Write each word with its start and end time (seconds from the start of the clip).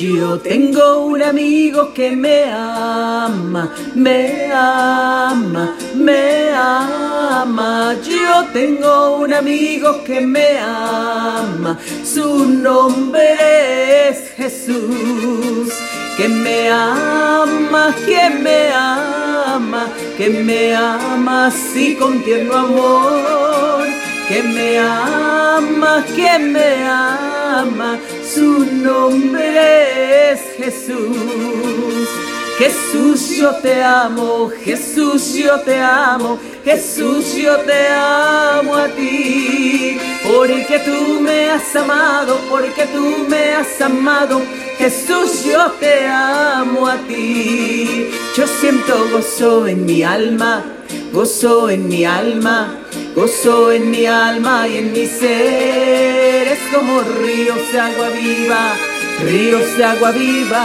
Yo 0.00 0.38
tengo 0.38 1.04
un 1.04 1.22
amigo 1.22 1.92
que 1.92 2.16
me 2.16 2.44
ama, 2.44 3.70
me 3.94 4.50
ama, 4.50 5.76
me 5.94 6.48
ama. 6.54 7.94
Yo 8.02 8.46
tengo 8.50 9.18
un 9.18 9.34
amigo 9.34 10.02
que 10.02 10.22
me 10.22 10.58
ama. 10.58 11.78
Su 12.02 12.46
nombre 12.46 14.08
es 14.08 14.30
Jesús. 14.38 15.68
Que 16.16 16.28
me 16.30 16.70
ama, 16.70 17.94
que 18.06 18.30
me 18.30 18.72
ama, 18.72 19.86
que 20.16 20.30
me 20.30 20.74
ama 20.74 21.48
así 21.48 21.94
con 21.96 22.22
tierno 22.22 22.56
amor. 22.56 23.49
Que 24.30 24.44
me 24.44 24.78
ama, 24.78 26.04
que 26.14 26.38
me 26.38 26.86
ama 26.86 27.98
su 28.32 28.64
nombre 28.64 30.30
es 30.30 30.40
Jesús. 30.56 32.08
Jesús, 32.56 33.36
yo 33.36 33.50
te 33.56 33.82
amo, 33.82 34.48
Jesús, 34.64 35.34
yo 35.34 35.58
te 35.62 35.80
amo, 35.80 36.38
Jesús, 36.64 37.34
yo 37.34 37.56
te 37.62 37.88
amo 37.88 38.76
a 38.76 38.86
ti. 38.90 39.98
Porque 40.22 40.78
tú 40.84 41.20
me 41.20 41.50
has 41.50 41.74
amado, 41.74 42.38
porque 42.48 42.86
tú 42.86 43.26
me 43.28 43.56
has 43.56 43.80
amado, 43.80 44.42
Jesús, 44.78 45.44
yo 45.44 45.72
te 45.80 46.06
amo 46.06 46.86
a 46.86 46.98
ti. 46.98 48.10
Yo 48.36 48.46
siento 48.46 49.08
gozo 49.10 49.66
en 49.66 49.86
mi 49.86 50.04
alma, 50.04 50.62
gozo 51.12 51.68
en 51.68 51.88
mi 51.88 52.04
alma 52.04 52.76
Gozo 53.14 53.72
en 53.72 53.90
mi 53.90 54.06
alma 54.06 54.68
y 54.68 54.78
en 54.78 54.92
mi 54.92 55.04
ser, 55.04 56.46
es 56.46 56.60
como 56.72 57.00
ríos 57.00 57.72
de 57.72 57.80
agua 57.80 58.08
viva, 58.10 58.72
ríos 59.24 59.76
de 59.76 59.84
agua 59.84 60.12
viva, 60.12 60.64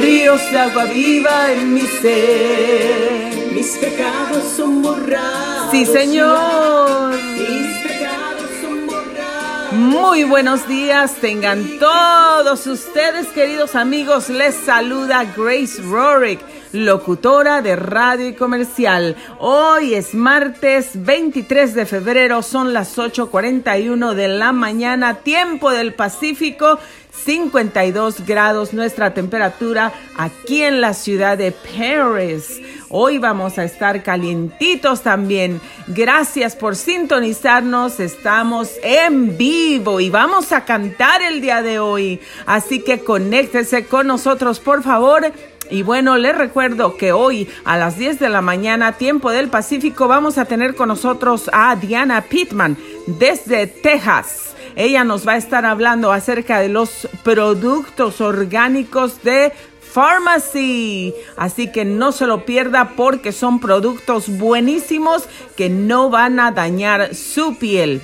ríos 0.00 0.40
de 0.50 0.58
agua 0.58 0.84
viva 0.86 1.52
en 1.52 1.74
mi 1.74 1.82
ser. 1.82 3.52
Mis 3.52 3.76
pecados 3.76 4.44
son 4.56 4.80
borrados. 4.80 5.70
Sí, 5.70 5.84
Señor. 5.84 7.12
Mis 7.12 7.76
pecados 7.82 8.50
son 8.62 8.86
borrados. 8.86 9.72
Muy 9.72 10.24
buenos 10.24 10.66
días, 10.66 11.14
tengan 11.20 11.78
todos 11.78 12.66
ustedes, 12.66 13.26
queridos 13.28 13.74
amigos. 13.74 14.30
Les 14.30 14.54
saluda 14.54 15.24
Grace 15.36 15.82
Rorick 15.82 16.40
locutora 16.74 17.62
de 17.62 17.76
radio 17.76 18.28
y 18.28 18.34
comercial. 18.34 19.16
Hoy 19.38 19.94
es 19.94 20.12
martes 20.12 20.90
23 20.94 21.72
de 21.74 21.86
febrero, 21.86 22.42
son 22.42 22.72
las 22.72 22.98
8.41 22.98 24.14
de 24.14 24.28
la 24.28 24.52
mañana, 24.52 25.14
tiempo 25.14 25.70
del 25.70 25.94
Pacífico. 25.94 26.78
52 27.24 28.26
grados 28.26 28.74
nuestra 28.74 29.14
temperatura 29.14 29.92
aquí 30.16 30.62
en 30.62 30.80
la 30.80 30.92
ciudad 30.92 31.38
de 31.38 31.52
Paris. 31.52 32.60
Hoy 32.90 33.18
vamos 33.18 33.58
a 33.58 33.64
estar 33.64 34.02
calientitos 34.02 35.02
también. 35.02 35.60
Gracias 35.86 36.54
por 36.54 36.76
sintonizarnos. 36.76 37.98
Estamos 38.00 38.72
en 38.82 39.38
vivo 39.38 40.00
y 40.00 40.10
vamos 40.10 40.52
a 40.52 40.64
cantar 40.64 41.22
el 41.22 41.40
día 41.40 41.62
de 41.62 41.78
hoy. 41.78 42.20
Así 42.46 42.80
que 42.82 43.00
conéctese 43.00 43.86
con 43.86 44.08
nosotros, 44.08 44.60
por 44.60 44.82
favor. 44.82 45.32
Y 45.70 45.82
bueno, 45.82 46.16
les 46.18 46.36
recuerdo 46.36 46.96
que 46.96 47.12
hoy 47.12 47.48
a 47.64 47.76
las 47.76 47.98
10 47.98 48.18
de 48.18 48.28
la 48.28 48.42
mañana, 48.42 48.92
tiempo 48.92 49.30
del 49.30 49.48
Pacífico, 49.48 50.08
vamos 50.08 50.38
a 50.38 50.44
tener 50.44 50.74
con 50.74 50.88
nosotros 50.88 51.50
a 51.52 51.74
Diana 51.76 52.22
Pittman 52.22 52.76
desde 53.06 53.66
Texas. 53.66 54.54
Ella 54.76 55.04
nos 55.04 55.26
va 55.26 55.32
a 55.32 55.36
estar 55.36 55.64
hablando 55.64 56.12
acerca 56.12 56.60
de 56.60 56.68
los 56.68 57.08
productos 57.22 58.20
orgánicos 58.20 59.22
de 59.22 59.52
Pharmacy. 59.80 61.14
Así 61.36 61.70
que 61.70 61.84
no 61.84 62.12
se 62.12 62.26
lo 62.26 62.44
pierda 62.44 62.92
porque 62.96 63.32
son 63.32 63.60
productos 63.60 64.28
buenísimos 64.28 65.28
que 65.56 65.68
no 65.68 66.10
van 66.10 66.40
a 66.40 66.50
dañar 66.50 67.14
su 67.14 67.56
piel. 67.56 68.02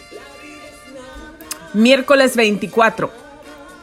Miércoles 1.74 2.36
24, 2.36 3.12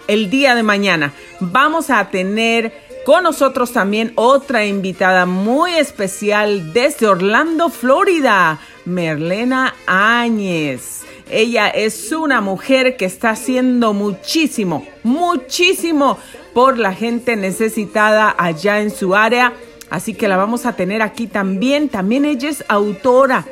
el 0.08 0.30
día 0.30 0.56
de 0.56 0.64
mañana, 0.64 1.14
vamos 1.40 1.90
a 1.90 2.10
tener 2.10 2.87
con 3.08 3.24
nosotros 3.24 3.72
también 3.72 4.12
otra 4.16 4.66
invitada 4.66 5.26
muy 5.26 5.76
especial 5.76 6.74
desde 6.74 7.08
Orlando, 7.08 7.70
Florida, 7.70 8.60
Merlena 8.84 9.74
Áñez. 9.86 11.04
Ella 11.32 11.70
es 11.70 12.12
una 12.12 12.42
mujer 12.42 12.98
que 12.98 13.06
está 13.06 13.30
haciendo 13.30 13.94
muchísimo, 13.94 14.86
muchísimo 15.04 16.18
por 16.54 16.78
la 16.78 16.94
gente 16.94 17.38
necesitada 17.38 18.36
allá 18.38 18.82
en 18.82 18.92
su 18.92 19.16
área. 19.16 19.54
Así 19.90 20.14
que 20.14 20.28
la 20.28 20.36
vamos 20.36 20.66
a 20.66 20.74
tener 20.76 21.02
aquí 21.02 21.28
también. 21.28 21.88
También 21.88 22.26
ella 22.26 22.50
es 22.50 22.66
autora. 22.68 23.46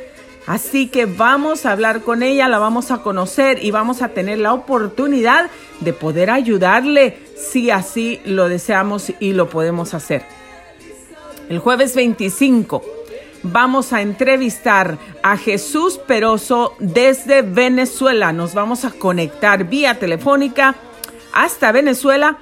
Así 0.47 0.87
que 0.89 1.05
vamos 1.05 1.65
a 1.65 1.71
hablar 1.71 2.01
con 2.01 2.23
ella, 2.23 2.49
la 2.49 2.59
vamos 2.59 2.91
a 2.91 2.97
conocer 2.97 3.63
y 3.63 3.71
vamos 3.71 4.01
a 4.01 4.09
tener 4.09 4.37
la 4.37 4.51
oportunidad 4.51 5.49
de 5.79 5.93
poder 5.93 6.29
ayudarle 6.29 7.24
si 7.35 7.71
así 7.71 8.21
lo 8.25 8.49
deseamos 8.49 9.11
y 9.19 9.33
lo 9.33 9.49
podemos 9.49 9.93
hacer. 9.93 10.23
El 11.49 11.59
jueves 11.59 11.95
25 11.95 12.81
vamos 13.43 13.93
a 13.93 14.01
entrevistar 14.01 14.97
a 15.21 15.37
Jesús 15.37 15.97
Peroso 15.97 16.75
desde 16.79 17.41
Venezuela. 17.43 18.33
Nos 18.33 18.53
vamos 18.53 18.85
a 18.85 18.91
conectar 18.91 19.65
vía 19.65 19.99
telefónica 19.99 20.75
hasta 21.33 21.71
Venezuela. 21.71 22.37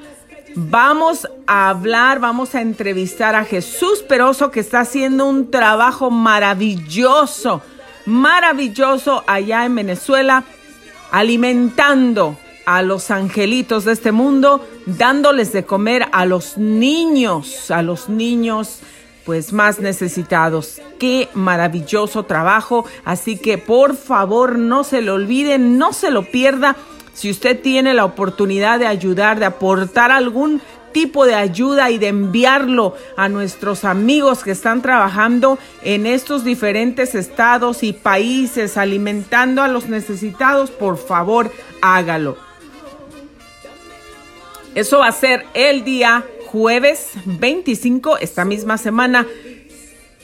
Vamos 0.56 1.28
a 1.48 1.70
hablar, 1.70 2.20
vamos 2.20 2.56
a 2.56 2.62
entrevistar 2.62 3.36
a 3.36 3.44
Jesús 3.44 4.04
Peroso 4.04 4.52
que 4.52 4.60
está 4.60 4.82
haciendo 4.82 5.26
un 5.26 5.52
trabajo 5.52 6.12
maravilloso, 6.12 7.62
maravilloso 8.06 9.24
allá 9.26 9.66
en 9.66 9.76
Venezuela, 9.76 10.44
alimentando 11.12 12.38
a 12.66 12.82
los 12.82 13.12
angelitos 13.12 13.86
de 13.86 13.94
este 13.94 14.12
mundo, 14.12 14.66
dándoles 14.86 15.54
de 15.54 15.66
comer 15.66 16.08
a 16.12 16.26
los 16.26 16.58
niños, 16.58 17.72
a 17.72 17.82
los 17.82 18.10
niños 18.10 18.80
pues 19.26 19.54
más 19.54 19.80
necesitados. 19.80 20.82
Qué 21.00 21.30
maravilloso 21.34 22.24
trabajo, 22.24 22.86
así 23.06 23.38
que 23.38 23.58
por 23.58 23.96
favor 23.96 24.58
no 24.58 24.84
se 24.84 25.02
lo 25.02 25.14
olviden, 25.14 25.78
no 25.78 25.94
se 25.94 26.12
lo 26.12 26.24
pierda. 26.24 26.76
Si 27.14 27.30
usted 27.30 27.62
tiene 27.62 27.94
la 27.94 28.06
oportunidad 28.06 28.80
de 28.80 28.88
ayudar, 28.88 29.40
de 29.40 29.46
aportar 29.46 30.12
algún 30.12 30.62
tipo 30.94 31.26
de 31.26 31.36
ayuda 31.36 31.90
y 31.90 31.98
de 31.98 32.08
enviarlo 32.08 32.96
a 33.18 33.28
nuestros 33.28 33.84
amigos 33.84 34.44
que 34.44 34.52
están 34.52 34.82
trabajando 34.82 35.58
en 35.82 36.06
estos 36.06 36.44
diferentes 36.44 37.16
estados 37.16 37.84
y 37.84 37.94
países 37.94 38.78
alimentando 38.78 39.64
a 39.64 39.68
los 39.68 39.88
necesitados, 39.88 40.70
por 40.70 40.98
favor 40.98 41.52
hágalo. 41.82 42.38
Eso 44.76 45.00
va 45.00 45.08
a 45.08 45.12
ser 45.12 45.46
el 45.54 45.84
día 45.84 46.26
jueves 46.48 47.12
25, 47.26 48.18
esta 48.18 48.44
misma 48.44 48.80
semana, 48.80 49.28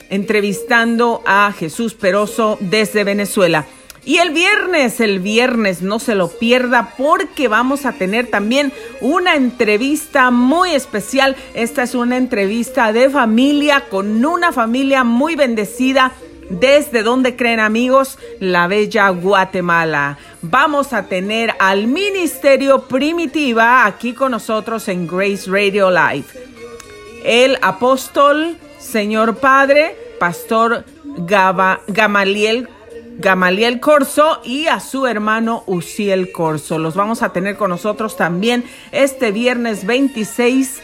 entrevistando 0.10 1.22
a 1.28 1.54
Jesús 1.58 1.94
Peroso 1.94 2.58
desde 2.60 3.04
Venezuela. 3.04 3.68
Y 4.06 4.18
el 4.18 4.32
viernes, 4.32 5.02
el 5.02 5.20
viernes, 5.20 5.84
no 5.84 6.00
se 6.00 6.16
lo 6.16 6.30
pierda 6.30 6.96
porque 6.98 7.48
vamos 7.48 7.86
a 7.86 7.92
tener 7.92 8.26
también 8.26 8.74
una 9.02 9.36
entrevista 9.36 10.32
muy 10.32 10.72
especial. 10.72 11.36
Esta 11.54 11.84
es 11.84 11.94
una 11.94 12.18
entrevista 12.18 12.92
de 12.92 13.12
familia 13.12 13.86
con 13.90 14.26
una 14.26 14.52
familia 14.52 15.04
muy 15.04 15.36
bendecida 15.36 16.12
desde 16.50 17.04
donde 17.04 17.36
creen 17.36 17.60
amigos, 17.60 18.18
la 18.40 18.68
bella 18.68 19.10
Guatemala. 19.10 20.18
Vamos 20.42 20.94
a 20.94 21.04
tener 21.08 21.54
al 21.60 21.88
Ministerio 21.88 22.82
Primitiva 22.84 23.86
aquí 23.86 24.14
con 24.14 24.32
nosotros 24.32 24.88
en 24.88 25.08
Grace 25.08 25.50
Radio 25.50 25.90
Live. 25.90 26.26
El 27.24 27.58
apóstol, 27.62 28.58
Señor 28.80 29.38
Padre, 29.38 29.96
Pastor 30.20 30.86
Gamaliel 31.88 32.70
Gamaliel 33.20 33.82
Corso 33.82 34.40
y 34.46 34.68
a 34.68 34.80
su 34.80 35.06
hermano 35.06 35.64
Uciel 35.68 36.32
Corso. 36.32 36.80
Los 36.80 36.96
vamos 36.96 37.22
a 37.22 37.34
tener 37.34 37.58
con 37.58 37.70
nosotros 37.70 38.16
también 38.16 38.64
este 38.94 39.34
viernes 39.34 39.86
26 39.86 40.82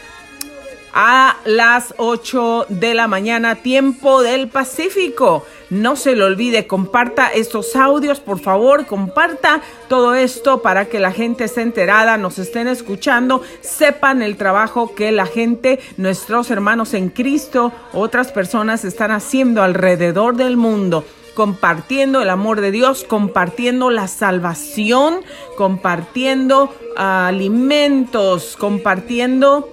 a 0.92 1.36
las 1.46 1.94
8 1.96 2.66
de 2.68 2.92
la 2.92 3.08
mañana, 3.08 3.56
tiempo 3.56 4.22
del 4.22 4.48
Pacífico. 4.48 5.46
No 5.68 5.96
se 5.96 6.14
le 6.14 6.22
olvide, 6.22 6.68
comparta 6.68 7.26
estos 7.26 7.74
audios, 7.74 8.20
por 8.20 8.38
favor, 8.38 8.86
comparta 8.86 9.60
todo 9.88 10.14
esto 10.14 10.62
para 10.62 10.84
que 10.84 11.00
la 11.00 11.10
gente 11.10 11.44
esté 11.44 11.62
enterada, 11.62 12.16
nos 12.16 12.38
estén 12.38 12.68
escuchando, 12.68 13.42
sepan 13.62 14.22
el 14.22 14.36
trabajo 14.36 14.94
que 14.94 15.10
la 15.10 15.26
gente, 15.26 15.80
nuestros 15.96 16.52
hermanos 16.52 16.94
en 16.94 17.08
Cristo, 17.08 17.72
otras 17.92 18.30
personas 18.30 18.84
están 18.84 19.10
haciendo 19.10 19.62
alrededor 19.62 20.36
del 20.36 20.56
mundo. 20.56 21.04
compartiendo 21.36 22.22
el 22.22 22.30
amor 22.30 22.62
de 22.62 22.70
Dios, 22.70 23.04
compartiendo 23.04 23.90
la 23.90 24.08
salvación, 24.08 25.20
compartiendo 25.56 26.74
alimentos, 26.96 28.56
compartiendo 28.58 29.68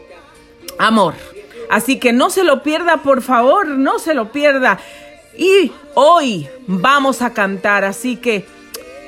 amor. 0.77 1.13
Así 1.71 1.99
que 1.99 2.11
no 2.11 2.29
se 2.29 2.43
lo 2.43 2.61
pierda, 2.63 2.97
por 2.97 3.21
favor, 3.21 3.65
no 3.65 3.97
se 3.97 4.13
lo 4.13 4.31
pierda. 4.33 4.77
Y 5.37 5.71
hoy 5.95 6.47
vamos 6.67 7.21
a 7.21 7.33
cantar, 7.33 7.83
así 7.83 8.17
que 8.17 8.45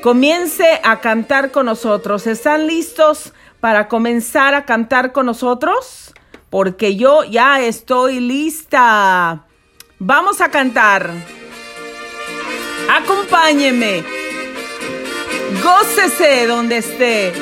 comience 0.01 0.80
a 0.83 1.00
cantar 1.00 1.51
con 1.51 1.68
nosotros. 1.68 2.25
¿Están 2.27 2.68
listos 2.68 3.33
para 3.60 3.88
comenzar 3.88 4.54
a 4.56 4.66
cantar 4.66 5.12
con 5.12 5.27
nosotros? 5.27 6.13
Porque 6.50 6.95
yo 6.95 7.24
ya 7.24 7.62
estoy 7.62 8.19
lista. 8.19 9.45
Vamos 10.00 10.42
a 10.42 10.50
cantar. 10.50 11.12
Acompáñeme. 12.89 14.04
Gócese 15.63 16.48
donde 16.48 16.78
esté. 16.78 17.33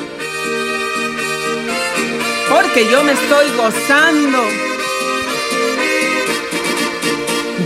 Porque 2.50 2.90
yo 2.90 3.02
me 3.02 3.12
estoy 3.12 3.50
gozando. 3.56 4.73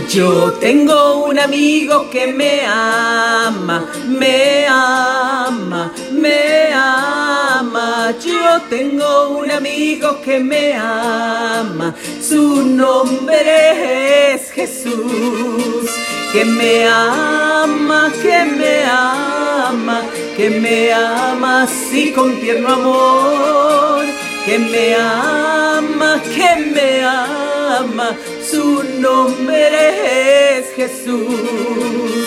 Yo 0.09 0.53
tengo 0.53 1.25
un 1.25 1.37
amigo 1.37 2.09
que 2.09 2.25
me 2.25 2.65
ama, 2.65 3.85
me 4.07 4.65
ama, 4.65 5.91
me 6.11 6.73
ama. 6.73 8.11
Yo 8.19 8.59
tengo 8.71 9.37
un 9.37 9.51
amigo 9.51 10.19
que 10.21 10.39
me 10.39 10.73
ama. 10.73 11.93
Su 12.19 12.65
nombre 12.65 14.33
es 14.33 14.49
Jesús. 14.49 15.91
Que 16.33 16.43
me 16.43 16.87
ama, 16.87 18.11
que 18.19 18.45
me 18.45 18.85
ama, 18.85 20.01
que 20.35 20.49
me 20.49 20.91
ama 20.91 21.63
así 21.63 22.11
con 22.13 22.35
tierno 22.39 22.73
amor. 22.73 24.18
Que 24.49 24.57
me 24.57 24.95
ama, 24.95 26.19
que 26.23 26.55
me 26.73 27.03
ama. 27.05 28.17
Su 28.49 28.83
nombre 28.99 30.57
es 30.57 30.73
Jesús. 30.75 32.25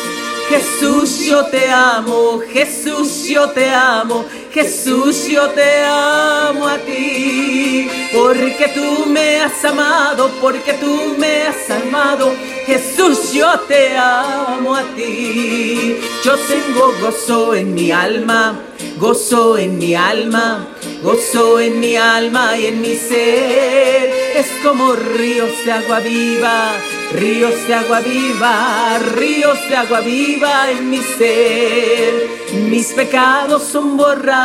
Jesús, 0.49 1.19
yo 1.27 1.45
te 1.47 1.69
amo, 1.69 2.41
Jesús, 2.53 3.27
yo 3.27 3.51
te 3.51 3.69
amo, 3.71 4.25
Jesús, 4.53 5.29
yo 5.29 5.49
te 5.51 5.83
amo 5.83 6.69
a 6.69 6.77
ti, 6.77 7.89
porque 8.13 8.71
tú 8.75 9.07
me 9.07 9.41
has 9.41 9.65
amado, 9.65 10.31
porque 10.43 10.75
tú 10.75 11.15
me 11.17 11.45
has 11.45 11.71
amado, 11.71 12.35
Jesús, 12.67 13.33
yo 13.33 13.59
te 13.61 13.97
amo 13.97 14.77
a 14.77 14.83
ti. 14.95 15.97
Yo 16.23 16.37
tengo 16.37 16.93
gozo 17.01 17.55
en 17.55 17.73
mi 17.73 17.91
alma, 17.91 18.61
gozo 18.99 19.57
en 19.57 19.79
mi 19.79 19.95
alma, 19.95 20.69
gozo 21.03 21.59
en 21.59 21.81
mi 21.81 21.97
alma 21.97 22.59
y 22.59 22.67
en 22.67 22.83
mi 22.83 22.95
ser. 22.95 24.11
Es 24.37 24.49
como 24.63 24.93
ríos 24.93 25.51
de 25.65 25.73
agua 25.73 26.01
viva, 26.01 26.73
ríos 27.13 27.67
de 27.67 27.75
agua 27.75 28.01
viva, 28.01 28.99
ríos 29.17 29.59
de 29.69 29.77
agua 29.77 30.01
viva 30.01 30.71
en 30.71 30.91
mi 30.91 30.99
ser. 30.99 32.43
Mis 32.69 32.93
pecados 32.93 33.63
son 33.63 33.97
borrados 33.97 34.42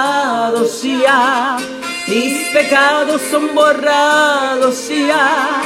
mis 2.08 2.48
pecados 2.50 3.22
son 3.30 3.54
borrados 3.54 4.90
ya. 4.90 5.62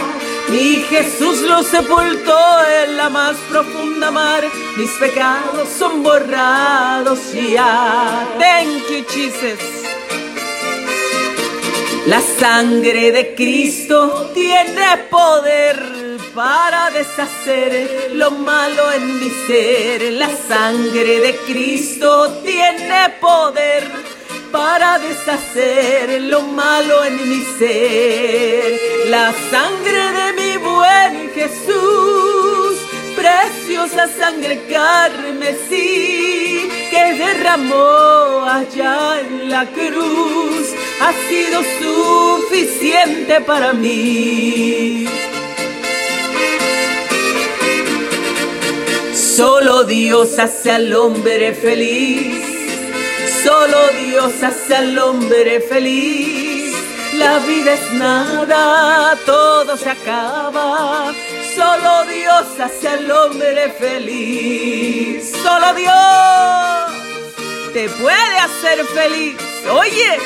Mi 0.50 0.76
Jesús 0.90 1.42
lo 1.42 1.64
sepultó 1.64 2.40
en 2.84 2.98
la 2.98 3.10
más 3.10 3.38
profunda 3.50 4.12
mar. 4.12 4.44
Mis 4.78 4.90
pecados 4.92 5.70
son 5.78 6.04
borrados 6.04 7.20
ya. 7.34 8.28
Thank 8.40 8.90
you, 8.90 9.06
Jesus. 9.10 9.60
La 12.08 12.22
sangre 12.22 13.12
de 13.12 13.36
Cristo 13.36 14.32
tiene 14.34 14.98
poder 15.10 16.18
para 16.34 16.90
deshacer 16.92 18.12
lo 18.14 18.32
malo 18.32 18.92
en 18.92 19.20
mi 19.20 19.30
ser. 19.48 20.14
La 20.14 20.30
sangre 20.30 21.20
de 21.20 21.36
Cristo 21.46 22.42
tiene 22.44 23.10
poder 23.20 24.11
para 24.52 25.00
deshacer 25.00 26.22
lo 26.24 26.42
malo 26.42 27.06
en 27.06 27.30
mi 27.30 27.42
ser. 27.58 28.80
La 29.08 29.34
sangre 29.50 30.04
de 30.20 30.28
mi 30.40 30.58
buen 30.58 31.32
Jesús, 31.34 32.76
preciosa 33.16 34.10
sangre 34.20 34.62
carmesí 34.70 36.70
que 36.90 37.14
derramó 37.14 38.46
allá 38.46 39.22
en 39.22 39.50
la 39.50 39.66
cruz, 39.68 40.68
ha 41.02 41.14
sido 41.30 41.64
suficiente 41.82 43.40
para 43.42 43.74
mí. 43.74 45.08
Solo 49.14 49.86
Dios 49.86 50.38
hace 50.40 50.72
al 50.72 50.94
hombre 50.94 51.54
feliz. 51.54 52.61
Solo 53.44 53.88
Dios 54.06 54.34
hace 54.44 54.76
al 54.76 54.98
hombre 55.00 55.62
feliz. 55.62 56.76
La 57.14 57.40
vida 57.40 57.74
es 57.74 57.94
nada, 57.94 59.18
todo 59.26 59.76
se 59.76 59.90
acaba. 59.90 61.12
Solo 61.56 62.06
Dios 62.06 62.46
hace 62.60 62.88
al 62.88 63.12
hombre 63.12 63.70
feliz. 63.80 65.32
Solo 65.42 65.74
Dios 65.74 65.92
te 67.74 67.90
puede 67.90 68.38
hacer 68.38 68.86
feliz. 68.86 69.36
Oye, 69.72 70.20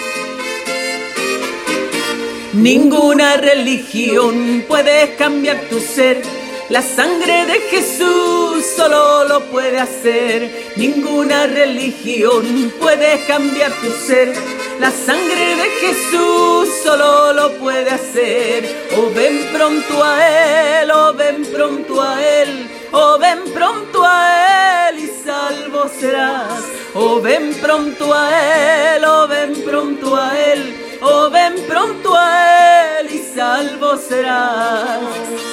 ninguna 2.54 3.38
religión 3.38 4.66
puede 4.68 5.16
cambiar 5.16 5.62
tu 5.70 5.80
ser. 5.80 6.22
La 6.70 6.82
sangre 6.82 7.46
de 7.46 7.60
Jesús 7.70 8.35
solo 8.76 9.24
lo 9.26 9.42
puede 9.46 9.80
hacer. 9.80 10.74
Ninguna 10.76 11.48
religión 11.48 12.74
puede 12.80 13.26
cambiar 13.26 13.72
tu 13.72 13.90
ser. 13.92 14.34
La 14.80 14.92
sangre 14.92 15.56
de 15.56 15.70
Jesús 15.82 16.70
solo 16.84 17.34
lo 17.34 17.54
puede 17.54 17.90
hacer. 17.92 18.88
O 18.98 19.10
ven 19.14 19.50
pronto 19.54 20.04
a 20.04 20.82
Él, 20.82 20.92
o 20.92 21.14
ven 21.14 21.46
pronto 21.46 22.02
a 22.02 22.24
Él, 22.24 22.70
o 22.92 23.18
ven 23.18 23.40
pronto 23.54 24.04
a 24.04 24.90
Él 24.90 25.00
y 25.00 25.12
salvo 25.26 25.90
serás. 26.00 26.64
O 26.94 27.22
ven 27.22 27.54
pronto 27.62 28.14
a 28.14 28.96
Él, 28.96 29.06
o 29.06 29.28
ven 29.28 29.54
pronto 29.64 30.16
a 30.16 30.40
Él. 30.40 30.85
Oh, 31.08 31.30
ven 31.30 31.54
pronto 31.68 32.16
a 32.18 33.00
Él 33.00 33.12
y 33.14 33.20
salvo 33.36 33.96
serás. 33.96 35.02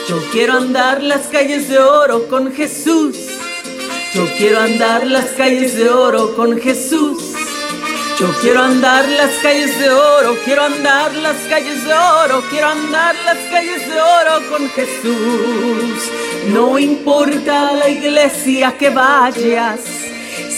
Yo 0.08 0.16
quiero 0.32 0.54
andar 0.54 1.02
las 1.02 1.26
calles 1.26 1.68
de 1.68 1.78
oro 1.78 2.26
con 2.26 2.54
Jesús. 2.54 3.18
Yo 4.14 4.26
quiero 4.38 4.60
andar 4.60 5.06
las 5.06 5.26
calles 5.32 5.76
de 5.76 5.90
oro 5.90 6.34
con 6.36 6.58
Jesús. 6.58 7.34
Yo 8.18 8.32
quiero 8.40 8.62
andar 8.62 9.06
las 9.08 9.30
calles 9.42 9.78
de 9.78 9.90
oro, 9.90 10.36
quiero 10.44 10.62
andar 10.62 11.14
las 11.16 11.36
calles 11.50 11.84
de 11.84 11.92
oro, 11.92 12.42
quiero 12.48 12.68
andar 12.68 13.14
las 13.26 13.38
calles 13.50 13.86
de 13.88 14.00
oro 14.00 14.48
con 14.48 14.70
Jesús. 14.70 16.10
No 16.48 16.78
importa 16.78 17.72
la 17.72 17.90
iglesia 17.90 18.78
que 18.78 18.88
vayas, 18.88 19.80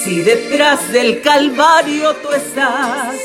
si 0.04 0.20
detrás 0.20 0.92
del 0.92 1.20
Calvario 1.20 2.14
tú 2.16 2.30
estás. 2.30 3.16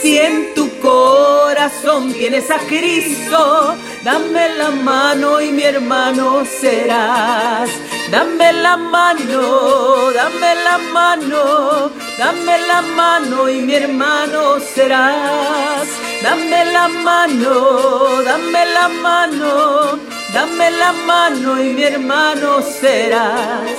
Si 0.00 0.18
en 0.18 0.54
tu 0.54 0.68
corazón 0.80 2.12
tienes 2.12 2.50
a 2.50 2.58
Cristo, 2.58 3.74
dame 4.04 4.48
la 4.56 4.70
mano 4.70 5.40
y 5.40 5.50
mi 5.52 5.62
hermano 5.62 6.44
serás. 6.44 7.70
Dame 8.10 8.52
la 8.52 8.76
mano, 8.76 10.12
dame 10.12 10.54
la 10.64 10.78
mano, 10.92 11.90
dame 12.16 12.58
la 12.68 12.82
mano 12.82 13.48
y 13.48 13.62
mi 13.62 13.74
hermano 13.74 14.60
serás. 14.60 15.88
Dame 16.22 16.64
la 16.72 16.88
mano, 16.88 18.22
dame 18.22 18.66
la 18.66 18.88
mano, 18.88 19.98
dame 20.32 20.70
la 20.70 20.92
mano 20.92 21.62
y 21.62 21.72
mi 21.72 21.82
hermano 21.82 22.62
serás. 22.62 23.70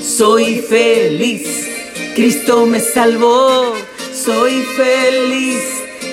Soy 0.00 0.60
feliz, 0.60 1.68
Cristo 2.14 2.64
me 2.66 2.78
salvó. 2.78 3.74
Soy 4.24 4.62
feliz, 4.76 5.64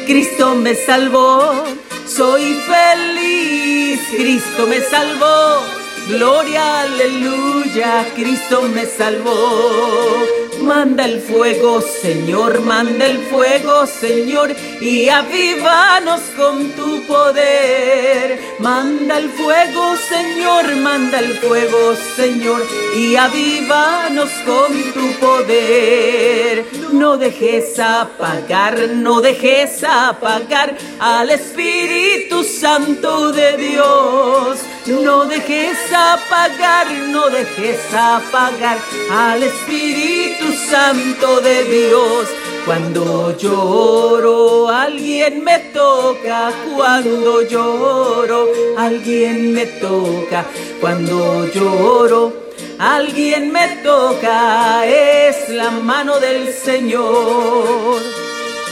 Cristo 0.05 0.55
me 0.55 0.75
salvó. 0.75 1.65
Soy 2.07 2.53
feliz, 2.53 3.99
Cristo 4.15 4.65
me 4.65 4.79
salvó. 4.79 5.61
Gloria, 6.07 6.83
aleluya, 6.83 8.05
Cristo 8.15 8.61
me 8.73 8.85
salvó. 8.85 10.46
Manda 10.61 11.05
el 11.05 11.21
fuego, 11.21 11.81
Señor, 11.81 12.61
manda 12.61 13.05
el 13.05 13.19
fuego, 13.25 13.85
Señor, 13.85 14.55
y 14.81 15.07
avívanos 15.07 16.21
con 16.35 16.71
tu 16.71 17.05
poder. 17.07 18.39
Manda 18.59 19.17
el 19.17 19.29
fuego, 19.29 19.95
Señor, 20.09 20.75
manda 20.77 21.19
el 21.19 21.33
fuego, 21.37 21.95
Señor, 22.15 22.63
y 22.95 23.15
avívanos 23.15 24.29
con 24.45 24.73
tu 24.93 25.11
poder. 25.19 26.65
No 26.91 27.17
dejes 27.17 27.79
apagar, 27.79 28.89
no 28.89 29.21
dejes 29.21 29.83
apagar 29.83 30.75
al 30.99 31.29
Espíritu 31.29 32.43
Santo 32.43 33.31
de 33.31 33.57
Dios. 33.57 34.59
No 34.87 35.25
dejes 35.25 35.77
apagar, 35.93 36.89
no 37.09 37.29
dejes 37.29 37.79
apagar 37.93 38.77
al 39.11 39.43
Espíritu 39.43 40.46
Santo 40.53 41.41
de 41.41 41.63
Dios. 41.63 42.27
Cuando 42.65 43.37
lloro, 43.37 44.67
alguien 44.67 45.43
me 45.43 45.59
toca. 45.73 46.51
Cuando 46.75 47.41
lloro, 47.43 48.49
alguien 48.77 49.53
me 49.53 49.65
toca. 49.65 50.45
Cuando 50.81 51.47
lloro, 51.47 52.33
alguien 52.77 53.51
me 53.51 53.67
toca. 53.83 54.85
Es 54.85 55.49
la 55.49 55.71
mano 55.71 56.19
del 56.19 56.53
Señor. 56.53 58.01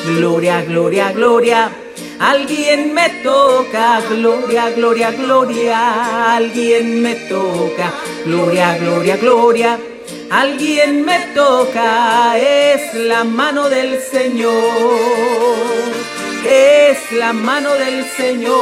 Gloria, 0.06 0.62
gloria, 0.64 1.12
gloria. 1.14 1.72
Alguien 2.20 2.94
me 2.94 3.10
toca, 3.24 4.02
gloria, 4.10 4.72
gloria, 4.72 5.12
gloria. 5.12 6.36
Alguien 6.36 7.02
me 7.02 7.16
toca, 7.16 7.94
gloria, 8.26 8.78
gloria, 8.78 9.18
gloria. 9.18 9.80
Alguien 10.30 11.06
me 11.06 11.20
toca, 11.36 12.38
es 12.38 12.94
la 12.96 13.24
mano 13.24 13.70
del 13.70 14.00
Señor, 14.02 14.54
es 16.50 17.12
la 17.12 17.32
mano 17.32 17.74
del 17.76 18.04
Señor, 18.18 18.56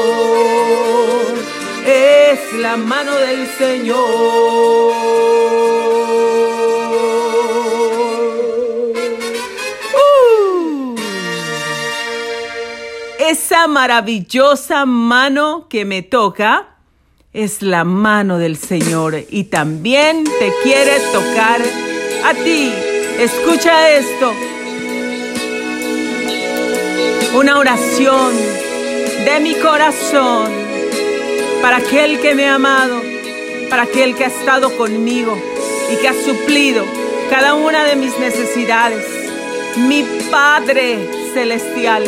es 1.86 2.54
la 2.60 2.76
mano 2.76 3.16
del 3.16 3.48
Señor. 3.58 3.98
Uh. 9.96 10.96
esa 13.20 13.68
maravillosa 13.68 14.86
mano 14.86 15.68
que 15.70 15.86
me 15.86 16.02
toca 16.02 16.73
es 17.34 17.64
la 17.64 17.84
mano 17.84 18.38
del 18.38 18.58
Señor 18.58 19.26
y 19.30 19.46
también 19.46 20.24
te 20.24 20.54
quiere 20.62 21.00
tocar 21.12 21.62
a 22.26 22.34
ti. 22.36 22.72
Escucha 23.20 23.90
esto. 23.92 24.32
Una 27.36 27.58
oración 27.58 28.36
de 29.26 29.40
mi 29.40 29.56
corazón 29.56 30.52
para 31.64 31.78
aquel 31.78 32.20
que 32.20 32.36
me 32.36 32.48
ha 32.48 32.56
amado, 32.56 33.02
para 33.70 33.84
aquel 33.84 34.16
que 34.16 34.26
ha 34.26 34.28
estado 34.28 34.78
conmigo 34.78 35.36
y 35.92 35.96
que 35.96 36.08
ha 36.08 36.14
suplido 36.14 36.86
cada 37.32 37.56
una 37.56 37.84
de 37.84 37.96
mis 37.96 38.18
necesidades. 38.20 39.04
Mi 39.76 40.06
Padre 40.30 41.10
Celestial. 41.34 42.04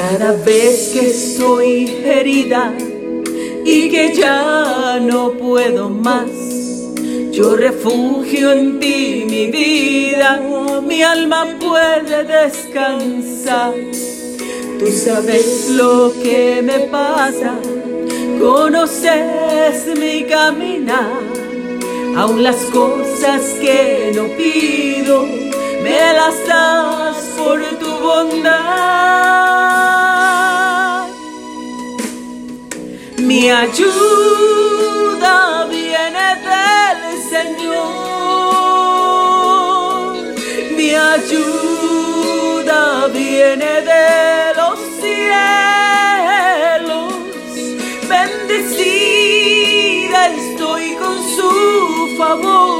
Cada 0.00 0.32
vez 0.32 0.92
que 0.94 1.10
estoy 1.10 1.86
herida 2.02 2.72
y 3.66 3.90
que 3.90 4.14
ya 4.14 4.98
no 4.98 5.32
puedo 5.32 5.90
más, 5.90 6.30
yo 7.30 7.54
refugio 7.54 8.52
en 8.52 8.80
ti 8.80 9.26
mi 9.28 9.48
vida, 9.48 10.40
mi 10.88 11.02
alma 11.02 11.54
puede 11.60 12.24
descansar. 12.24 13.74
Tú 14.78 14.86
sabes 14.86 15.68
lo 15.68 16.14
que 16.22 16.62
me 16.62 16.78
pasa, 16.96 17.58
conoces 18.40 19.98
mi 19.98 20.24
caminar, 20.24 21.20
aun 22.16 22.42
las 22.42 22.56
cosas 22.72 23.42
que 23.60 24.12
no 24.14 24.28
pido, 24.34 25.39
me 25.82 26.12
las 26.12 26.46
das 26.46 27.16
por 27.36 27.60
tu 27.78 27.90
bondad. 28.06 28.60
Mi 33.18 33.50
ayuda 33.50 35.36
viene 35.70 36.28
del 36.48 37.00
Señor. 37.32 37.90
Mi 40.76 40.90
ayuda 40.94 42.80
viene 43.12 43.72
de 43.92 44.08
los 44.56 44.78
cielos. 45.00 47.12
Bendecida 48.08 50.20
estoy 50.28 50.86
con 50.96 51.16
su 51.36 51.50
favor. 52.18 52.79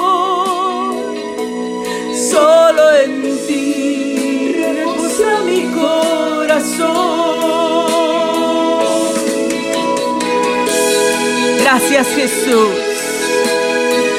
Jesús. 12.07 12.69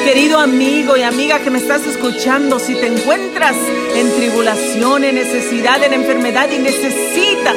Querido 0.04 0.38
amigo 0.38 0.96
y 0.96 1.02
amiga 1.02 1.40
que 1.40 1.50
me 1.50 1.58
estás 1.58 1.86
escuchando, 1.86 2.58
si 2.58 2.74
te 2.74 2.86
encuentras 2.86 3.56
en 3.94 4.12
tribulación, 4.16 5.04
en 5.04 5.14
necesidad, 5.16 5.82
en 5.82 5.92
enfermedad 5.92 6.50
y 6.50 6.58
necesitas 6.58 7.56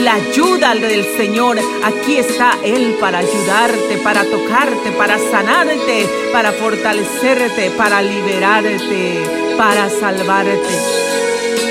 la 0.00 0.14
ayuda 0.14 0.74
del 0.74 1.04
Señor. 1.16 1.58
Aquí 1.84 2.16
está 2.16 2.58
Él 2.64 2.96
para 3.00 3.18
ayudarte, 3.18 3.98
para 4.02 4.24
tocarte, 4.24 4.92
para 4.92 5.18
sanarte, 5.18 6.06
para 6.32 6.52
fortalecerte, 6.52 7.70
para 7.70 8.02
liberarte, 8.02 9.22
para 9.56 9.88
salvarte. 9.88 10.74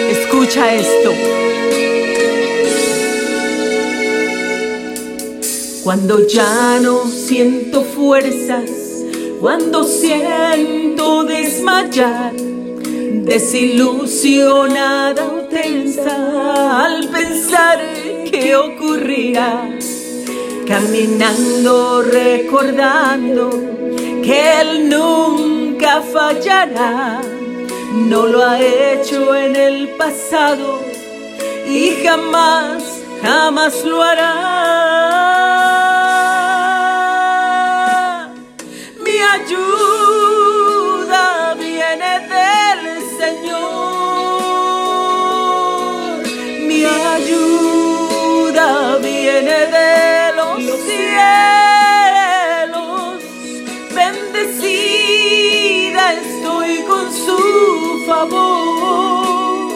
Escucha 0.09 0.73
esto. 0.73 1.13
Cuando 5.83 6.27
ya 6.27 6.79
no 6.79 7.07
siento 7.07 7.81
fuerzas, 7.81 8.69
cuando 9.39 9.83
siento 9.83 11.23
desmayar, 11.23 12.33
desilusionada 13.23 15.25
o 15.25 15.47
tensa 15.47 16.85
al 16.85 17.07
pensar 17.07 17.79
que 18.29 18.55
ocurrirá. 18.55 19.71
Caminando, 20.67 22.03
recordando 22.03 23.49
que 24.23 24.61
Él 24.61 24.87
nunca 24.87 26.01
fallará. 26.01 27.21
No 28.07 28.27
lo 28.27 28.45
ha 28.45 28.61
hecho 28.61 29.35
en 29.35 29.55
el 29.55 29.89
pasado 29.97 30.79
y 31.67 32.03
jamás, 32.03 32.83
jamás 33.23 33.83
lo 33.83 34.03
hará. 34.03 35.30
Ayuda 39.33 41.25
viene 41.55 42.11
del 42.33 42.81
Señor. 43.19 44.51
Mi 46.67 46.79
ayuda 47.15 48.67
viene 48.97 49.57
de 49.77 50.33
los 50.39 50.57
cielos. 50.87 52.23
Bendecida 53.95 55.33
estoy 56.13 56.73
con 56.89 57.05
su 57.25 57.39
favor. 58.07 59.71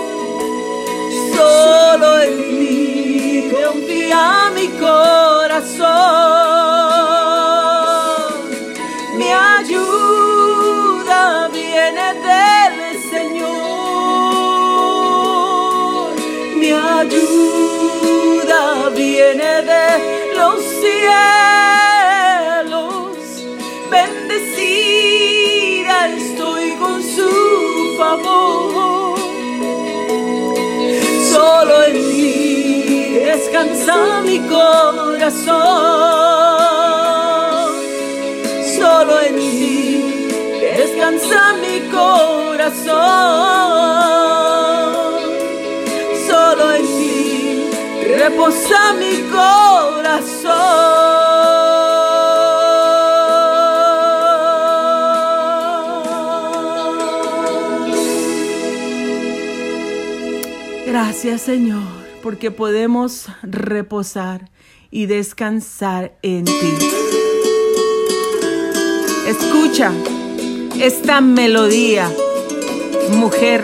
Solo 1.35 2.07
en 2.21 2.35
ti 2.59 3.51
confía 3.51 4.24
mi 4.55 4.67
corazón. 4.79 6.14
Mi 34.38 34.48
corazón. 34.48 35.56
Solo 38.77 39.22
en 39.22 39.36
ti 39.36 40.27
descansa 40.77 41.54
mi 41.63 41.80
corazón. 41.89 42.96
Solo 46.27 46.74
en 46.74 46.86
ti 46.86 47.70
reposa 48.18 48.94
mi 49.00 49.15
corazón. 49.32 50.75
Gracias 60.86 61.42
Señor, 61.42 61.85
porque 62.25 62.50
podemos 62.50 63.27
reposar 63.44 64.50
y 64.89 65.05
descansar 65.05 66.17
en 66.24 66.44
ti. 66.46 66.74
Escucha 69.27 69.91
esta 70.82 71.22
melodía, 71.22 72.12
mujer, 73.12 73.62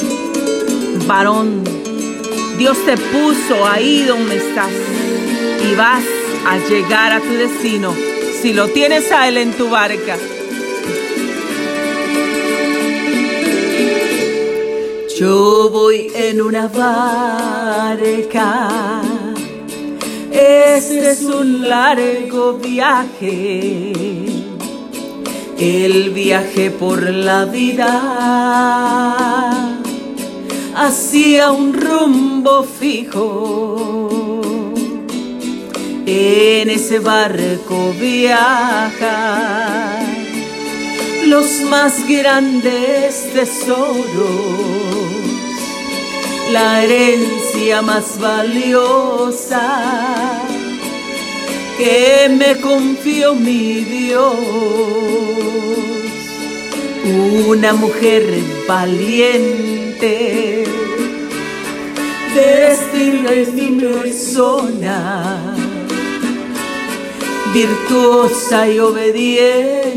varón. 1.08 1.64
Dios 2.60 2.78
te 2.86 2.98
puso 2.98 3.66
ahí 3.66 4.04
donde 4.04 4.36
estás 4.36 4.70
y 5.68 5.74
vas 5.74 6.04
a 6.46 6.60
llegar 6.70 7.14
a 7.14 7.20
tu 7.20 7.34
destino 7.34 7.96
si 8.44 8.54
lo 8.54 8.68
tienes 8.68 9.12
a 9.12 9.28
Él 9.28 9.38
en 9.38 9.54
tu 9.54 9.72
barca. 9.72 10.20
Yo 15.22 15.70
voy 15.70 16.12
en 16.16 16.42
una 16.42 16.68
barca. 16.68 18.24
Este 20.32 21.12
es 21.12 21.22
un 21.22 21.70
largo 21.70 22.54
viaje. 22.54 23.94
El 25.60 26.10
viaje 26.10 26.72
por 26.72 27.08
la 27.08 27.46
vida 27.46 27.92
hacia 30.76 31.52
un 31.52 31.74
rumbo 31.74 32.64
fijo. 32.64 34.10
En 36.08 36.68
ese 36.68 36.98
barco 36.98 37.94
viaja 38.02 40.00
los 41.28 41.62
más 41.70 42.08
grandes 42.10 43.32
tesoros 43.36 44.81
la 46.52 46.84
herencia 46.84 47.82
más 47.82 48.20
valiosa 48.20 49.62
que 51.78 52.30
me 52.30 52.60
confió 52.60 53.34
mi 53.36 53.84
Dios. 53.84 54.36
Una 57.48 57.74
mujer 57.74 58.24
valiente, 58.68 60.06
de 62.36 62.72
estilo 62.72 63.32
mi 63.54 63.72
persona, 63.80 65.56
virtuosa 67.54 68.68
y 68.70 68.80
obediente 68.80 69.92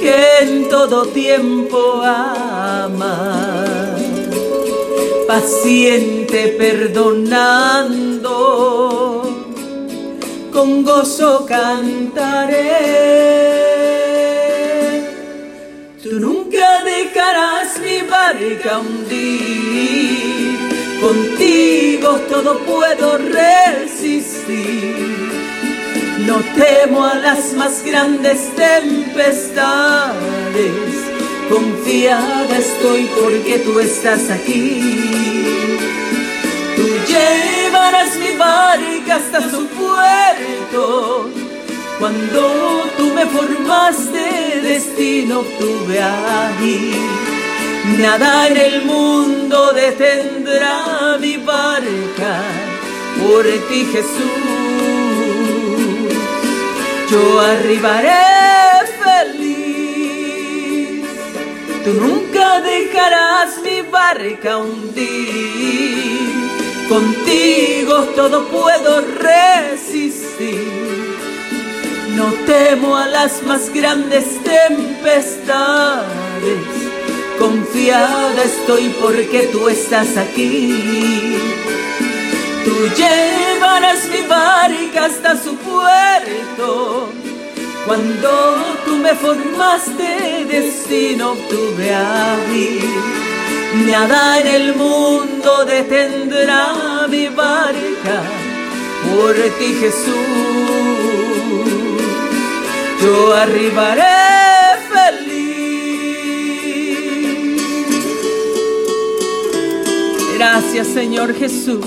que 0.00 0.38
en 0.42 0.68
todo 0.68 1.06
tiempo 1.06 2.02
ama, 2.02 3.96
paciente 5.26 6.54
perdonando, 6.58 8.30
con 10.52 10.82
gozo 10.82 11.44
cantaré. 11.46 12.90
Tú 16.10 16.18
nunca 16.18 16.82
dejarás 16.82 17.78
mi 17.78 18.00
barca 18.00 18.80
hundir, 18.80 20.58
contigo 21.00 22.18
todo 22.28 22.58
puedo 22.66 23.16
resistir. 23.16 25.06
No 26.26 26.42
temo 26.56 27.04
a 27.04 27.14
las 27.14 27.52
más 27.54 27.84
grandes 27.84 28.52
tempestades, 28.56 30.10
confiada 31.48 32.58
estoy 32.58 33.08
porque 33.14 33.60
tú 33.60 33.78
estás 33.78 34.30
aquí. 34.30 34.80
Tú 36.74 36.88
llevarás 37.06 38.16
mi 38.16 38.36
barca 38.36 39.14
hasta 39.14 39.48
su 39.48 39.64
puerto 39.68 41.49
cuando 42.00 42.90
tú 42.96 43.12
me 43.14 43.24
formaste, 43.26 44.60
destino 44.62 45.44
tuve 45.58 46.00
ahí. 46.00 46.94
Nada 47.98 48.48
en 48.48 48.56
el 48.56 48.86
mundo 48.86 49.74
detendrá 49.74 51.18
mi 51.20 51.36
barca 51.36 52.40
por 53.20 53.44
ti, 53.68 53.86
Jesús. 53.92 54.16
Yo 57.10 57.40
arribaré 57.40 58.86
feliz. 59.04 61.04
Tú 61.84 61.92
nunca 61.92 62.62
dejarás 62.62 63.60
mi 63.62 63.82
barca 63.82 64.56
hundir. 64.56 66.30
Contigo 66.88 68.04
todo 68.16 68.48
puedo 68.48 69.02
resistir 69.20 70.89
no 72.16 72.32
temo 72.46 72.96
a 72.96 73.06
las 73.06 73.42
más 73.42 73.68
grandes 73.72 74.42
tempestades, 74.42 76.04
confiada 77.38 78.42
estoy 78.42 78.88
porque 79.00 79.48
tú 79.52 79.68
estás 79.68 80.16
aquí. 80.16 81.36
Tú 82.64 82.74
llevarás 82.96 84.08
mi 84.08 84.22
barca 84.26 85.06
hasta 85.06 85.36
su 85.36 85.56
puerto. 85.56 87.10
Cuando 87.86 88.56
tú 88.84 88.96
me 88.96 89.14
formaste, 89.14 90.44
destino 90.46 91.34
tuve 91.48 91.94
a 91.94 92.36
mí. 92.50 92.78
Nada 93.86 94.40
en 94.40 94.46
el 94.46 94.74
mundo 94.74 95.64
detendrá 95.64 97.06
mi 97.08 97.28
barca 97.28 98.22
por 99.08 99.34
ti, 99.58 99.74
Jesús 99.80 101.09
yo 103.02 103.34
arribaré 103.34 104.02
feliz. 104.92 105.30
Gracias 110.36 110.86
Señor 110.88 111.34
Jesús, 111.34 111.84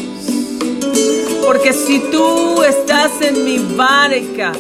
porque 1.45 1.73
si 1.73 1.99
tú 2.11 2.63
estás 2.63 3.21
en 3.21 3.45
mi 3.45 3.57
barca, 3.75 4.53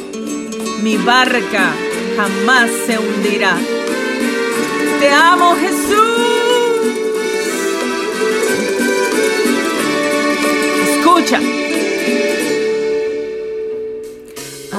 mi 0.81 0.97
barca 0.97 1.73
jamás 2.15 2.69
se 2.85 2.97
hundirá. 2.97 3.57
Te 4.99 5.09
amo 5.09 5.55
Jesús. 5.55 6.03
Escucha. 10.89 11.62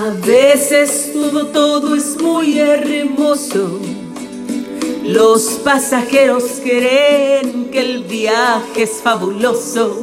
A 0.05 0.11
veces 0.11 1.13
todo, 1.15 1.47
todo 1.47 1.95
es 1.95 2.21
muy 2.21 2.59
hermoso. 2.59 3.81
Los 5.03 5.45
pasajeros 5.65 6.45
creen 6.63 7.71
que 7.71 7.81
el 7.81 8.05
viaje 8.05 8.83
es 8.83 9.01
fabuloso. 9.03 10.03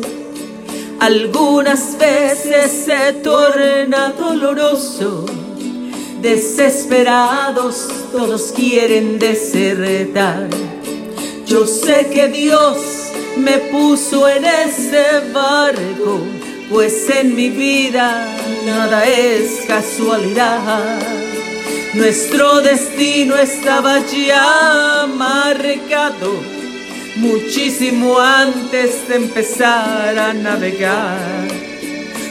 Algunas 1.00 2.00
veces 2.00 2.86
se 2.86 3.14
torna 3.22 4.12
doloroso. 4.18 5.28
Desesperados 6.20 7.88
todos 8.12 8.54
quieren 8.56 9.20
desertar. 9.20 10.50
Yo 11.46 11.68
sé 11.68 12.10
que 12.12 12.28
Dios 12.28 12.78
me 13.38 13.60
puso 13.70 14.28
en 14.28 14.46
ese 14.46 15.32
barco 15.32 16.41
pues 16.72 17.10
en 17.10 17.36
mi 17.36 17.50
vida 17.50 18.26
nada 18.66 19.06
es 19.06 19.66
casualidad. 19.68 21.00
Nuestro 21.94 22.62
destino 22.62 23.36
estaba 23.36 24.00
ya 24.00 25.06
marcado 25.14 26.42
muchísimo 27.18 28.18
antes 28.18 29.06
de 29.10 29.16
empezar 29.16 30.18
a 30.18 30.34
navegar. 30.34 31.50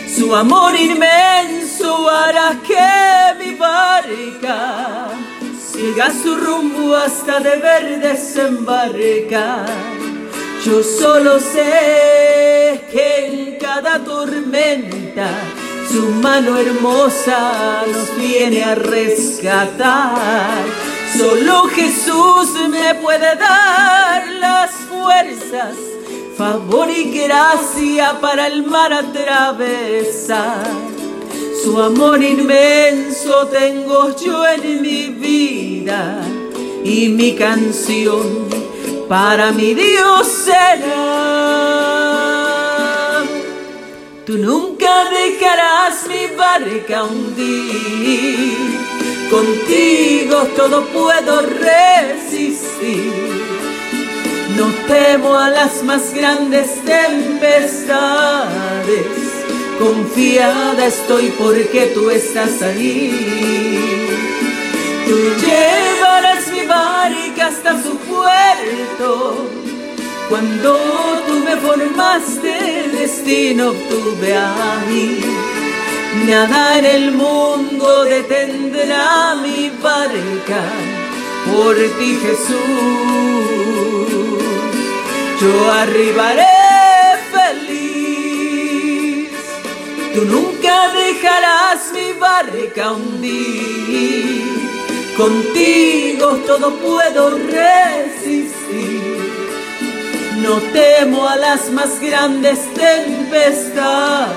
Su 0.09 0.35
amor 0.35 0.75
inmenso 0.75 2.09
hará 2.09 2.59
que 2.67 3.45
mi 3.45 3.55
barca 3.57 5.09
siga 5.71 6.11
su 6.11 6.35
rumbo 6.35 6.97
hasta 6.97 7.41
de 7.41 7.57
ver 7.57 8.01
desembarcar. 8.01 10.10
Yo 10.65 10.83
solo 10.83 11.39
sé 11.41 12.85
que 12.93 13.27
en 13.27 13.57
cada 13.59 14.05
tormenta 14.05 15.29
su 15.91 16.03
mano 16.23 16.59
hermosa 16.59 17.85
nos 17.91 18.15
viene 18.19 18.63
a 18.63 18.75
rescatar. 18.75 20.63
Solo 21.17 21.63
Jesús 21.69 22.51
me 22.69 22.95
puede 22.97 23.37
dar 23.37 24.29
las 24.39 24.71
fuerzas, 24.73 25.77
favor 26.37 26.91
y 26.91 27.05
gracia 27.11 28.21
para 28.21 28.47
el 28.47 28.63
mar 28.63 28.93
atravesar. 28.93 30.67
Su 31.65 31.81
amor 31.81 32.23
inmenso 32.23 33.47
tengo 33.47 34.15
yo 34.15 34.47
en 34.47 34.83
mi 34.83 35.07
vida 35.07 36.21
y 36.85 37.09
mi 37.09 37.35
canción 37.35 38.51
para 39.11 39.51
mi 39.51 39.75
Dios 39.75 40.27
será. 40.45 41.01
Tú 44.25 44.39
nunca 44.39 45.11
dejarás 45.11 46.07
mi 46.07 46.27
barca 46.37 47.03
hundir, 47.03 48.79
contigo 49.29 50.37
todo 50.57 50.85
puedo 50.99 51.43
resistir. 51.43 53.13
No 54.57 54.67
temo 54.87 55.35
a 55.37 55.51
las 55.51 55.83
más 55.83 56.15
grandes 56.15 56.81
tempestades, 56.85 57.57
confiada 59.81 60.87
estoy 60.87 61.31
porque 61.37 61.87
tú 61.95 62.11
estás 62.11 62.63
ahí. 62.63 63.11
Tú 65.05 65.17
llevarás 65.45 66.47
mi 66.53 66.65
barca 66.65 67.49
hasta 67.49 67.83
su 67.83 68.00
cuando 70.29 70.79
tú 71.27 71.35
me 71.45 71.57
formaste, 71.57 72.89
destino 72.93 73.73
tuve 73.73 74.37
a 74.37 74.85
mí. 74.89 75.19
Nada 76.27 76.79
en 76.79 76.85
el 76.85 77.13
mundo 77.13 78.05
detendrá 78.05 79.35
mi 79.37 79.71
barca 79.83 80.63
por 81.47 81.75
ti, 81.77 82.19
Jesús. 82.23 82.57
Yo 85.41 85.73
arribaré 85.73 86.47
feliz. 87.33 89.31
Tú 90.15 90.25
nunca 90.27 90.93
dejarás 90.93 91.93
mi 91.93 92.13
barca 92.19 92.93
hundir. 92.93 94.50
Contigo 95.21 96.27
todo 96.47 96.77
puedo 96.77 97.31
resistir 97.37 99.01
no 100.43 100.57
temo 100.73 101.29
a 101.29 101.37
las 101.37 101.71
más 101.71 102.01
grandes 102.01 102.59
tempestades, 102.73 104.33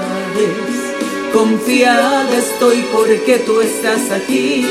confiada 1.32 2.30
estoy 2.38 2.84
porque 2.94 3.40
tú 3.40 3.62
estás 3.62 4.12
aquí. 4.12 4.66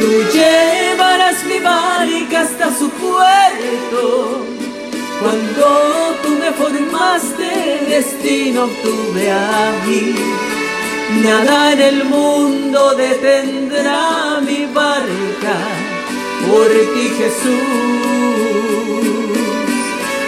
Tú 0.00 0.08
llevarás 0.36 1.44
mi 1.44 1.60
barca 1.60 2.40
hasta 2.40 2.76
su 2.76 2.90
puerto. 2.90 4.44
Cuando 5.22 6.16
tú 6.24 6.30
me 6.30 6.50
formaste, 6.50 7.86
destino 7.88 8.64
obtuve 8.64 9.30
a 9.30 9.72
mí. 9.86 10.55
Nada 11.10 11.72
en 11.72 11.80
el 11.80 12.04
mundo 12.04 12.94
detendrá 12.94 14.40
mi 14.40 14.66
barca. 14.66 15.56
Por 16.46 16.68
ti 16.68 17.10
Jesús 17.18 17.96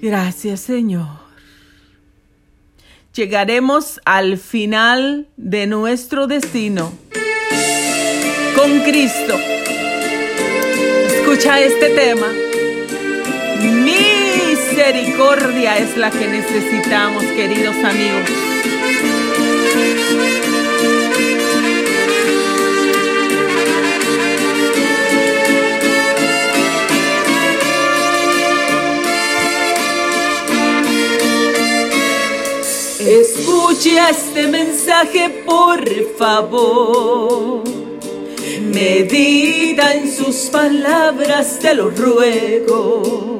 Gracias 0.09 0.61
Señor 0.61 1.29
llegaremos 3.13 3.99
al 4.05 4.37
final 4.37 5.27
de 5.35 5.67
nuestro 5.67 6.25
destino 6.25 6.93
con 8.55 8.79
Cristo. 8.79 9.37
Escucha 11.05 11.59
este 11.59 11.89
tema. 11.89 12.27
Misericordia 13.83 15.77
es 15.79 15.97
la 15.97 16.11
que 16.11 16.27
necesitamos, 16.27 17.25
queridos 17.25 17.75
amigos. 17.83 18.48
Escucha 33.79 34.09
este 34.09 34.45
mensaje, 34.47 35.43
por 35.45 35.81
favor. 36.17 37.63
Medita 38.61 39.93
en 39.93 40.11
sus 40.11 40.49
palabras, 40.51 41.59
te 41.61 41.73
lo 41.75 41.89
ruego. 41.89 43.37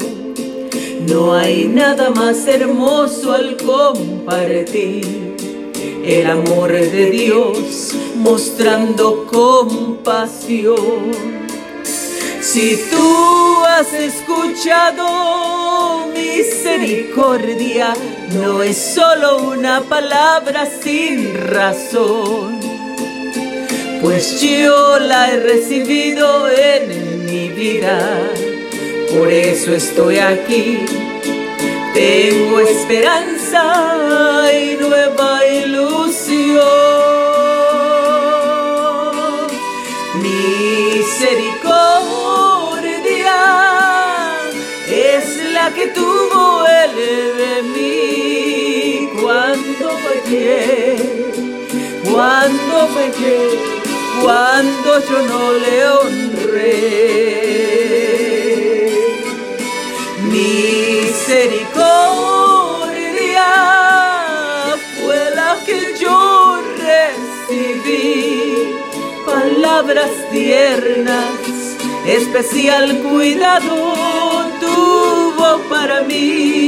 No 1.10 1.34
hay 1.34 1.68
nada 1.68 2.12
más 2.12 2.48
hermoso 2.48 3.34
al 3.34 3.58
compartir 3.58 5.36
el 6.06 6.26
amor 6.26 6.72
de 6.72 7.10
Dios 7.10 7.94
mostrando 8.16 9.28
compasión. 9.28 10.80
Si 12.42 12.78
tú 12.90 13.66
has 13.66 13.94
escuchado 13.94 16.08
misericordia, 16.14 17.94
no 18.34 18.64
es 18.64 18.78
solo 18.78 19.50
una 19.50 19.82
palabra 19.82 20.66
sin 20.82 21.36
razón, 21.36 22.62
pues 24.02 24.40
yo 24.42 25.00
la 25.00 25.32
he 25.32 25.40
recibido 25.42 26.50
en 26.50 27.26
mi 27.26 27.50
vida, 27.50 28.00
por 29.14 29.30
eso 29.30 29.74
estoy 29.74 30.20
aquí. 30.20 30.86
Tengo 31.94 32.62
esperanza 32.62 34.54
y 34.54 34.78
nueva 34.78 35.46
ilusión. 35.46 36.89
Cuando 52.20 52.76
fallé, 52.96 53.40
cuando 54.22 54.90
yo 55.08 55.18
no 55.32 55.44
le 55.64 55.76
honré. 56.00 56.82
Misericordia 60.34 61.56
fue 64.98 65.20
la 65.34 65.52
que 65.66 65.80
yo 66.02 66.20
recibí, 66.88 68.18
palabras 69.26 70.12
tiernas, 70.30 71.38
especial 72.06 72.86
cuidado 73.00 74.10
para 75.70 76.02
mí. 76.02 76.59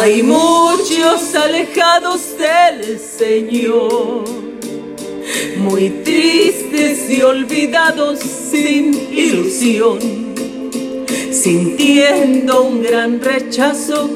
Hay 0.01 0.23
muchos 0.23 1.35
alejados 1.35 2.39
del 2.39 2.99
Señor, 2.99 4.25
muy 5.59 5.91
tristes 6.03 7.11
y 7.11 7.21
olvidados 7.21 8.40
sin 8.51 8.95
ilusión, 9.13 9.99
sintiendo 11.31 12.63
un 12.63 12.83
gran 12.83 13.21
rechazo 13.21 14.11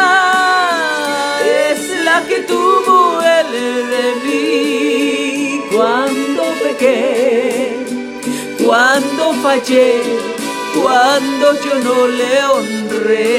es 1.70 2.04
la 2.04 2.24
que 2.28 2.39
tuvo 2.39 3.22
el 3.22 3.52
de 3.91 4.15
mí 4.26 5.62
cuando 5.72 6.46
pequé, 6.63 7.78
cuando 8.65 9.34
fallé, 9.43 10.02
cuando 10.82 11.54
yo 11.63 11.76
no 11.80 12.08
le 12.08 12.44
honré. 12.46 13.38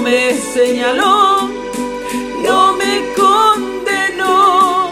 me 0.09 0.33
señaló, 0.33 1.49
no 2.43 2.73
me 2.77 3.13
condenó, 3.15 4.91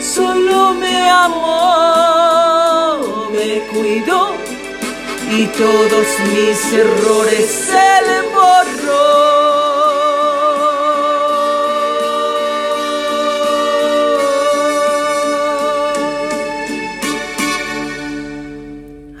solo 0.00 0.72
me 0.74 1.10
amó, 1.10 1.78
me 3.32 3.60
cuidó 3.70 4.34
y 5.30 5.46
todos 5.46 6.06
mis 6.32 6.72
errores 6.72 7.46
se 7.50 7.88
le 8.06 8.18
borró. 8.34 9.04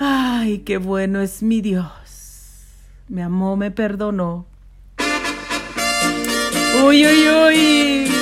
Ay, 0.00 0.60
qué 0.60 0.78
bueno 0.78 1.20
es 1.20 1.42
mi 1.42 1.60
Dios. 1.60 1.90
Me 3.08 3.22
amó, 3.22 3.56
me 3.56 3.70
perdonó. 3.70 4.46
Uy, 6.84 7.06
uy, 7.06 7.28
uy. 7.28 8.12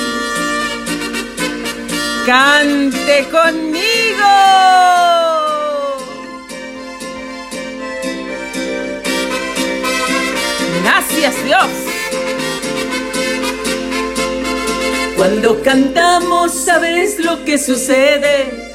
Cante 2.25 3.25
conmigo. 3.29 3.85
Gracias 10.83 11.43
Dios. 11.45 11.67
Cuando 15.17 15.61
cantamos, 15.61 16.53
¿sabes 16.53 17.19
lo 17.19 17.43
que 17.45 17.57
sucede? 17.57 18.71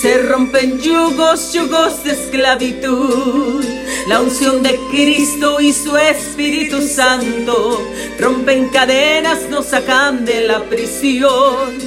Se 0.00 0.18
rompen 0.18 0.80
yugos, 0.80 1.52
yugos 1.52 2.02
de 2.04 2.12
esclavitud. 2.12 3.64
La 4.06 4.20
unción 4.20 4.62
de 4.62 4.78
Cristo 4.90 5.60
y 5.60 5.72
su 5.72 5.96
Espíritu 5.96 6.82
Santo 6.82 7.88
rompen 8.18 8.68
cadenas, 8.68 9.48
nos 9.48 9.66
sacan 9.66 10.24
de 10.24 10.46
la 10.46 10.64
prisión. 10.64 11.78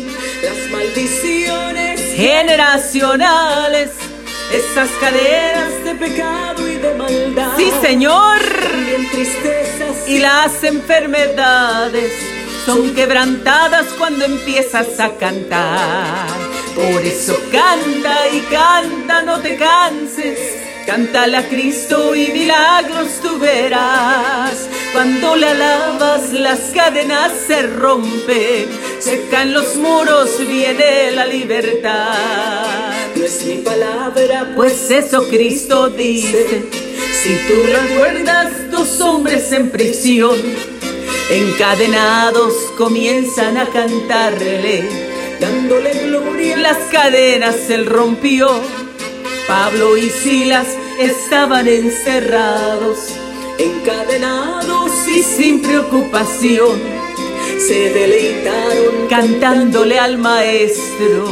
Las 0.42 0.72
maldiciones 0.72 2.00
generacionales, 2.16 3.92
esas 4.54 4.90
cadenas 5.02 5.84
de 5.84 5.96
pecado 5.96 6.68
y 6.68 6.76
de 6.76 6.94
maldad. 6.94 7.58
Sí, 7.58 7.70
Señor. 7.82 8.40
Tristezas 9.12 10.08
y 10.08 10.20
las 10.20 10.64
enfermedades 10.64 12.14
son 12.66 12.96
quebrantadas 12.96 13.88
cuando 13.98 14.26
empiezas 14.26 15.00
a 15.00 15.10
cantar. 15.18 16.28
Por 16.76 17.02
eso 17.04 17.38
canta 17.52 18.28
y 18.34 18.40
canta, 18.42 19.22
no 19.22 19.40
te 19.40 19.58
canses. 19.58 20.65
Cántale 20.86 21.38
a 21.38 21.50
Cristo 21.50 22.16
y 22.16 22.28
milagros 22.28 23.20
tú 23.22 23.40
verás. 23.40 24.70
Cuando 24.94 25.36
le 25.36 25.48
alabas, 25.48 26.32
las 26.32 26.60
cadenas 26.76 27.32
se 27.48 27.64
rompen, 27.64 28.68
se 29.00 29.28
caen 29.32 29.54
los 29.54 29.76
muros, 29.78 30.38
viene 30.48 31.12
la 31.12 31.26
libertad. 31.26 32.94
No 33.16 33.26
es 33.26 33.46
mi 33.46 33.58
palabra, 33.58 34.54
pues 34.56 34.92
eso 34.92 35.28
Cristo 35.28 35.90
dice. 35.90 36.66
Si 37.24 37.36
tú 37.48 37.56
recuerdas, 37.66 38.70
dos 38.70 39.02
hombres 39.02 39.52
en 39.54 39.72
prisión, 39.72 40.38
encadenados, 41.32 42.54
comienzan 42.78 43.58
a 43.58 43.66
cantarle, 43.66 44.88
dándole 45.40 45.94
gloria. 46.06 46.58
Las 46.58 46.78
cadenas 46.92 47.70
él 47.72 47.88
rompió. 47.88 48.85
Pablo 49.48 49.96
y 49.96 50.10
Silas 50.10 50.68
estaban 51.00 51.68
encerrados, 51.68 53.14
encadenados 53.60 54.92
y 55.08 55.22
sin 55.22 55.62
preocupación. 55.62 56.80
Se 57.60 57.92
deleitaron 57.92 59.08
cantándole 59.10 60.00
al 60.00 60.18
maestro. 60.18 61.28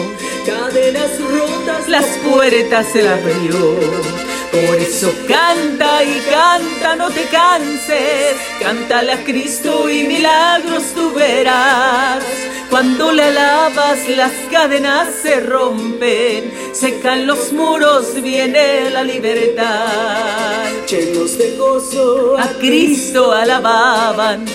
Cadenas 0.45 1.19
rotas, 1.19 1.89
las 1.89 2.05
puertas 2.19 2.87
se 2.93 3.07
abrió. 3.07 4.32
Por 4.53 4.75
eso 4.75 5.11
canta 5.27 6.03
y 6.03 6.19
canta, 6.29 6.95
no 6.95 7.09
te 7.09 7.23
canses. 7.23 8.35
Cántale 8.59 9.13
a 9.13 9.23
Cristo 9.23 9.89
y 9.89 10.03
milagros 10.03 10.83
tú 10.93 11.11
verás. 11.11 12.23
Cuando 12.69 13.11
le 13.11 13.23
alabas, 13.23 14.07
las 14.09 14.31
cadenas 14.51 15.07
se 15.23 15.39
rompen, 15.39 16.53
secan 16.71 17.25
los 17.25 17.51
muros, 17.51 18.21
viene 18.21 18.91
la 18.91 19.03
libertad. 19.03 20.67
Llenos 20.87 21.35
de 21.39 21.57
gozo, 21.57 22.37
a 22.37 22.47
Cristo 22.59 23.31
alababan. 23.31 24.45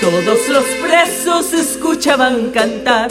Todos 0.00 0.48
los 0.50 0.64
presos 0.86 1.52
escuchaban 1.52 2.52
cantar. 2.52 3.10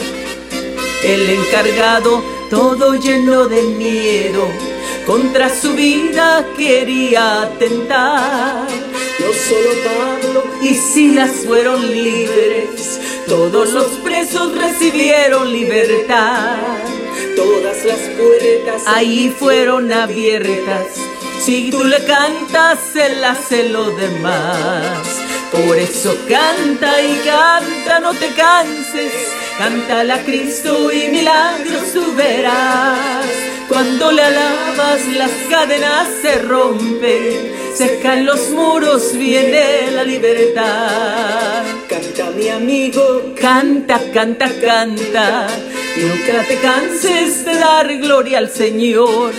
El 1.04 1.28
encargado, 1.28 2.22
todo 2.48 2.94
lleno 2.94 3.48
de 3.48 3.62
miedo 3.62 4.48
contra 5.08 5.48
su 5.48 5.72
vida 5.72 6.46
quería 6.54 7.40
atentar. 7.40 8.68
No 9.18 9.32
solo 9.32 9.70
Pablo 9.88 10.44
y 10.60 10.74
Silas 10.74 11.30
fueron 11.46 11.80
libres, 11.90 13.00
todos 13.26 13.72
los 13.72 13.86
presos 14.04 14.54
recibieron 14.54 15.50
libertad. 15.50 16.58
Todas 17.34 17.84
las 17.86 18.00
puertas 18.18 18.82
ahí 18.86 19.34
fueron 19.36 19.90
abiertas. 19.90 20.86
Si 21.42 21.70
tú 21.70 21.82
le 21.84 22.04
cantas, 22.04 22.78
él 22.94 23.24
hace 23.24 23.70
lo 23.70 23.90
demás. 23.92 25.08
Por 25.50 25.78
eso 25.78 26.14
canta 26.28 27.00
y 27.00 27.14
canta, 27.24 28.00
no 28.00 28.12
te 28.12 28.28
canses. 28.34 29.12
Cántale 29.56 30.12
a 30.12 30.22
Cristo 30.22 30.92
y 30.92 31.08
milagros 31.08 31.92
tú 31.94 32.14
verás. 32.14 33.47
Cuando 33.68 34.10
le 34.12 34.22
alabas, 34.22 35.06
las 35.14 35.30
cadenas 35.50 36.08
se 36.22 36.38
rompen. 36.38 37.52
Se 37.74 37.98
caen 38.00 38.24
los 38.24 38.50
muros, 38.50 39.12
viene 39.12 39.90
la 39.92 40.04
libertad. 40.04 41.64
Canta 41.88 42.30
mi 42.30 42.48
amigo, 42.48 43.34
canta, 43.38 44.00
canta, 44.12 44.50
canta. 44.60 45.46
Nunca 45.96 46.44
te 46.48 46.56
canses 46.60 47.44
de 47.44 47.54
dar 47.54 47.94
gloria 47.98 48.38
al 48.38 48.48
Señor. 48.48 49.32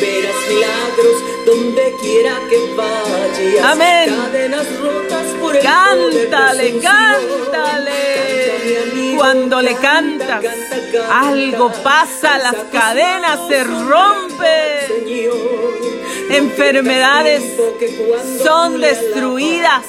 Verás 0.00 0.36
milagros 0.48 1.16
donde 1.44 1.92
quiera 2.00 2.38
que 2.48 2.58
vayas. 2.76 3.64
Amén. 3.64 4.14
Cadenas 4.16 4.66
rotas 4.80 5.26
por 5.40 5.56
el 5.56 5.62
Cántale, 5.62 6.68
poder 6.68 6.74
de 6.74 6.80
cántale. 6.80 8.57
Cuando 9.16 9.60
le 9.60 9.74
canta, 9.76 10.40
cantas, 10.40 10.54
canta, 10.54 10.98
canta. 10.98 11.20
algo 11.20 11.72
pasa, 11.82 12.38
las 12.38 12.54
cadenas 12.72 13.40
se 13.48 13.64
rompen. 13.64 14.28
Enfermedades 16.30 17.42
son 18.44 18.80
destruidas. 18.80 19.84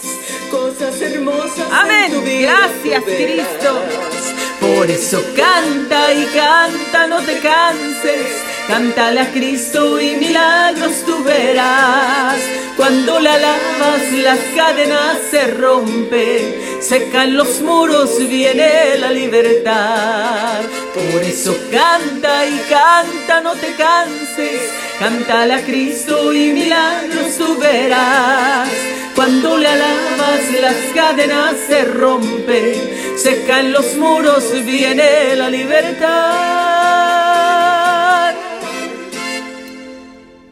Amén. 1.72 2.24
Gracias. 2.42 3.04
Cristo. 3.04 4.39
Por 4.60 4.90
eso 4.90 5.22
canta 5.36 6.14
y 6.14 6.26
canta, 6.26 7.08
no 7.08 7.22
te 7.22 7.40
canses. 7.40 8.50
Cántale 8.68 9.22
a 9.22 9.32
Cristo 9.32 10.00
y 10.00 10.16
milagros 10.18 11.04
tú 11.06 11.24
verás. 11.24 12.38
Cuando 12.78 13.20
le 13.20 13.30
alabas, 13.30 14.12
las 14.24 14.40
cadenas 14.56 15.18
se 15.32 15.48
rompen. 15.48 16.80
Se 16.80 17.10
caen 17.10 17.36
los 17.36 17.62
muros, 17.62 18.18
viene 18.30 18.98
la 19.00 19.12
libertad. 19.12 20.62
Por 20.94 21.24
eso 21.24 21.58
canta 21.72 22.46
y 22.46 22.60
canta, 22.70 23.42
no 23.42 23.54
te 23.56 23.74
canses. 23.74 24.62
Cántale 25.00 25.56
a 25.56 25.66
Cristo 25.66 26.32
y 26.32 26.52
milagros 26.52 27.38
tú 27.38 27.58
verás. 27.58 28.70
Cuando 29.16 29.58
le 29.58 29.68
alabas, 29.68 30.42
las 30.62 30.76
cadenas 30.94 31.56
se 31.68 31.86
rompen. 31.86 32.99
Se 33.22 33.46
caen 33.46 33.74
los 33.74 33.96
muros, 33.96 34.46
viene 34.64 35.36
la 35.36 35.50
libertad. 35.50 36.80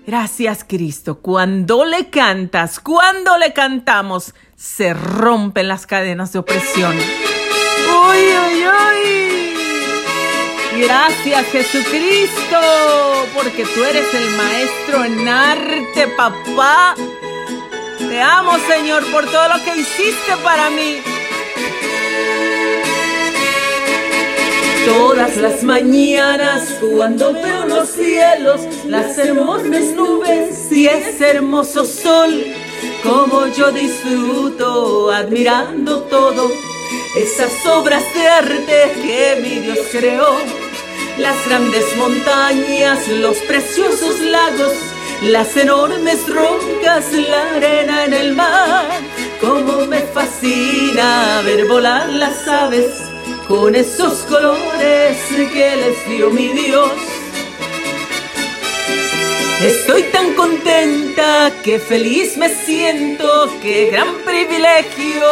Gracias, 0.06 0.66
Cristo. 0.68 1.20
Cuando 1.20 1.86
le 1.86 2.10
cantas, 2.10 2.82
cuando 2.82 3.38
le 3.38 3.54
cantamos, 3.54 4.34
se 4.58 4.94
rompen 4.94 5.70
las 5.70 5.88
cadenas 5.88 6.34
de 6.34 6.40
opresión. 6.40 6.98
¡Uy, 6.98 8.20
uy, 8.48 8.68
uy! 8.68 9.54
Gracias, 10.84 11.46
Jesucristo, 11.48 12.60
porque 13.34 13.64
tú 13.64 13.82
eres 13.84 14.14
el 14.14 14.30
maestro 14.32 15.06
en 15.06 15.26
arte, 15.28 16.08
papá. 16.18 16.96
Te 17.98 18.22
amo, 18.22 18.58
Señor, 18.68 19.10
por 19.10 19.26
todo 19.26 19.48
lo 19.48 19.64
que 19.64 19.78
hiciste 19.78 20.36
para 20.44 20.70
mí. 20.70 21.02
Todas 24.88 25.36
las 25.36 25.64
mañanas 25.64 26.78
cuando 26.80 27.34
veo 27.34 27.66
los 27.66 27.90
cielos, 27.90 28.62
las 28.86 29.18
hermosas 29.18 29.84
nubes 29.94 30.72
y 30.72 30.88
ese 30.88 31.32
hermoso 31.32 31.84
sol, 31.84 32.46
como 33.04 33.48
yo 33.48 33.70
disfruto 33.74 35.12
admirando 35.12 36.04
todo, 36.04 36.50
esas 37.18 37.66
obras 37.66 38.02
de 38.14 38.28
arte 38.30 38.94
que 39.02 39.40
mi 39.42 39.60
Dios 39.60 39.80
creó, 39.92 40.38
las 41.18 41.36
grandes 41.46 41.84
montañas, 41.98 43.10
los 43.10 43.36
preciosos 43.40 44.22
lagos, 44.22 44.72
las 45.22 45.58
enormes 45.58 46.26
rocas, 46.34 47.12
la 47.12 47.56
arena 47.58 48.06
en 48.06 48.14
el 48.14 48.36
mar, 48.38 48.88
como 49.42 49.86
me 49.86 50.00
fascina 50.00 51.42
ver 51.44 51.68
volar 51.68 52.08
las 52.08 52.48
aves 52.48 53.17
con 53.48 53.76
esos 53.76 54.20
colores 54.24 55.18
que 55.54 55.76
les 55.78 56.10
dio 56.10 56.30
mi 56.30 56.50
Dios. 56.50 56.92
Estoy 59.64 60.04
tan 60.12 60.34
contenta 60.34 61.52
que 61.64 61.80
feliz 61.80 62.38
me 62.38 62.50
siento, 62.50 63.50
qué 63.62 63.90
gran 63.90 64.16
privilegio 64.26 65.24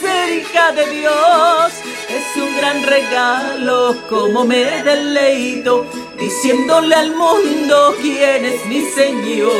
ser 0.00 0.38
hija 0.38 0.72
de 0.72 0.86
Dios. 0.88 1.72
Es 2.08 2.42
un 2.42 2.56
gran 2.56 2.82
regalo 2.84 3.96
como 4.08 4.44
me 4.44 4.82
deleito 4.82 5.86
diciéndole 6.18 6.94
al 6.94 7.10
mundo 7.14 7.94
quién 8.00 8.44
es 8.44 8.64
mi 8.66 8.82
Señor. 8.82 9.52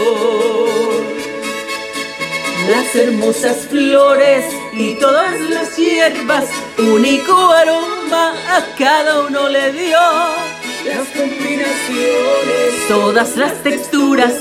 Las 2.71 2.95
hermosas 2.95 3.67
flores 3.69 4.47
y 4.73 4.95
todas 4.95 5.39
las 5.51 5.77
hierbas, 5.77 6.49
único 6.79 7.51
aroma 7.51 8.04
a 8.15 8.65
cada 8.79 9.21
uno 9.27 9.49
le 9.49 9.73
dio. 9.73 9.99
Las 10.85 11.09
combinaciones, 11.09 12.89
todas 12.89 13.37
las 13.37 13.63
texturas, 13.63 14.35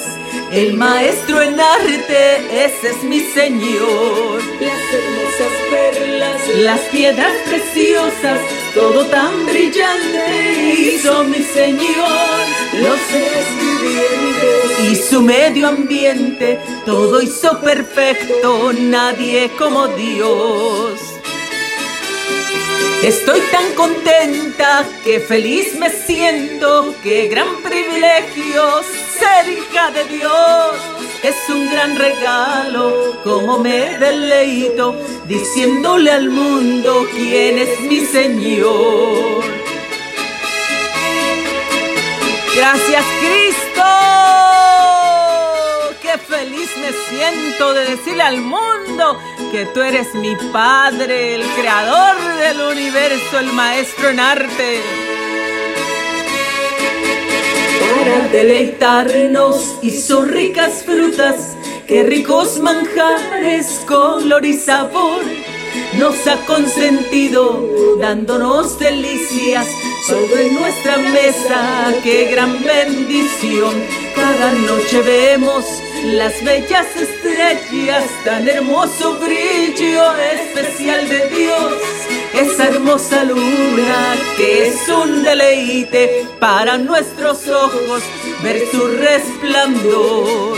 el 0.52 0.74
maestro 0.74 1.42
en 1.42 1.60
arte, 1.60 2.66
ese 2.66 2.90
es 2.90 3.04
mi 3.04 3.22
Señor. 3.22 4.42
Las 4.60 4.82
hermosas 4.94 5.54
perlas, 5.72 6.42
las 6.60 6.80
piedras 6.82 7.32
preciosas, 7.46 8.40
todo 8.74 9.06
tan 9.06 9.46
brillante 9.46 10.94
hizo 10.94 11.24
mi 11.24 11.42
Señor. 11.42 12.44
Los 12.74 13.00
seres 13.00 13.48
vivientes 13.62 14.92
y 14.92 14.96
su 14.96 15.22
medio 15.22 15.70
ambiente, 15.70 16.60
todo 16.86 17.22
hizo 17.22 17.60
perfecto, 17.62 18.74
nadie 18.74 19.50
como 19.58 19.88
Dios. 19.88 21.13
Estoy 23.04 23.42
tan 23.52 23.74
contenta 23.76 24.86
que 25.04 25.20
feliz 25.20 25.76
me 25.76 25.90
siento, 25.90 26.96
qué 27.04 27.28
gran 27.28 27.62
privilegio 27.62 28.82
ser 29.20 29.50
hija 29.50 29.92
de 29.92 30.06
Dios. 30.06 30.76
Es 31.22 31.36
un 31.50 31.70
gran 31.70 31.98
regalo, 31.98 33.20
como 33.26 33.60
me 33.60 33.98
deleito, 33.98 34.96
diciéndole 35.28 36.12
al 36.12 36.30
mundo 36.30 37.06
quién 37.14 37.60
es 37.60 37.78
mi 37.82 38.06
Señor. 38.06 39.44
Gracias, 42.56 43.04
Cristo. 43.20 43.84
Feliz 46.44 46.72
me 46.76 46.92
siento 47.10 47.74
de 47.74 47.86
decirle 47.92 48.22
al 48.22 48.42
mundo 48.42 49.18
que 49.50 49.66
tú 49.68 49.80
eres 49.80 50.14
mi 50.14 50.36
Padre, 50.52 51.36
el 51.36 51.44
creador 51.54 52.18
del 52.36 52.60
universo, 52.60 53.40
el 53.40 53.54
maestro 53.54 54.10
en 54.10 54.20
arte. 54.20 54.82
Para 57.96 58.28
deleitarnos 58.28 59.76
hizo 59.84 60.26
ricas 60.26 60.84
frutas, 60.84 61.56
qué 61.88 62.04
ricos 62.04 62.60
manjares, 62.60 63.80
color 63.88 64.46
y 64.46 64.54
sabor. 64.54 65.24
Nos 65.98 66.28
ha 66.28 66.46
consentido 66.46 67.70
dándonos 68.02 68.78
delicias 68.80 69.66
sobre 70.10 70.52
nuestra 70.52 70.98
mesa, 70.98 71.94
qué 72.04 72.26
gran 72.26 72.62
bendición. 72.62 73.82
Cada 74.14 74.52
noche 74.52 75.02
vemos 75.04 75.64
las 76.04 76.44
bellas 76.44 76.88
estrellas, 76.96 78.04
tan 78.26 78.48
hermoso 78.48 79.18
brillo 79.20 80.16
especial 80.18 81.08
de 81.08 81.30
Dios. 81.30 81.74
Esa 82.34 82.68
hermosa 82.68 83.24
luna 83.24 84.16
que 84.38 84.68
es 84.68 84.90
un 84.90 85.24
deleite 85.24 86.28
para 86.40 86.78
nuestros 86.78 87.48
ojos 87.48 88.04
ver 88.42 88.62
su 88.72 88.88
resplandor. 88.88 90.58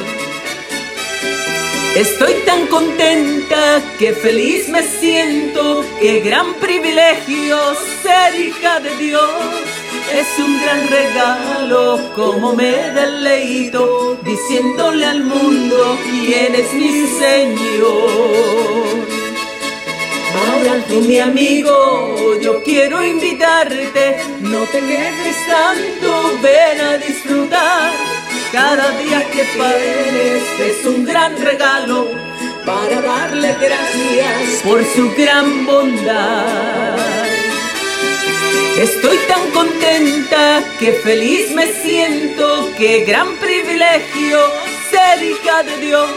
Estoy 1.95 2.33
tan 2.45 2.67
contenta 2.67 3.81
que 3.99 4.13
feliz 4.13 4.67
me 4.69 4.83
siento, 4.83 5.85
qué 6.01 6.19
gran 6.19 6.55
privilegio 6.55 7.57
ser 8.03 8.35
hija 8.35 8.79
de 8.79 8.95
Dios. 8.97 9.74
Es 10.13 10.27
un 10.39 10.61
gran 10.61 10.87
regalo, 10.87 11.99
como 12.15 12.53
me 12.53 12.91
deleito, 12.91 14.17
diciéndole 14.23 15.05
al 15.05 15.23
mundo 15.23 15.97
quién 16.03 16.55
es 16.55 16.73
mi 16.73 17.07
Señor. 17.07 18.55
Ahora 20.35 20.83
mi 20.89 21.19
amigo, 21.19 22.37
yo 22.41 22.61
quiero 22.63 23.03
invitarte, 23.03 24.17
no 24.41 24.61
te 24.65 24.79
quedes 24.79 25.37
tanto, 25.47 26.39
ven 26.41 26.81
a 26.81 26.97
disfrutar. 26.97 27.91
Cada 28.51 28.89
día 28.99 29.29
que 29.31 29.43
pases 29.57 30.59
es 30.59 30.85
un 30.85 31.05
gran 31.05 31.35
regalo 31.41 32.07
para 32.65 33.01
darle 33.01 33.55
gracias 33.59 34.61
por 34.63 34.83
su 34.85 35.11
gran 35.15 35.65
bondad. 35.65 37.24
Estoy 38.77 39.17
tan 39.27 39.51
contenta 39.51 40.63
que 40.79 40.91
feliz 40.93 41.51
me 41.51 41.65
siento, 41.81 42.69
qué 42.77 43.05
gran 43.05 43.35
privilegio 43.37 44.37
ser 44.91 45.23
hija 45.23 45.63
de 45.63 45.77
Dios. 45.85 46.09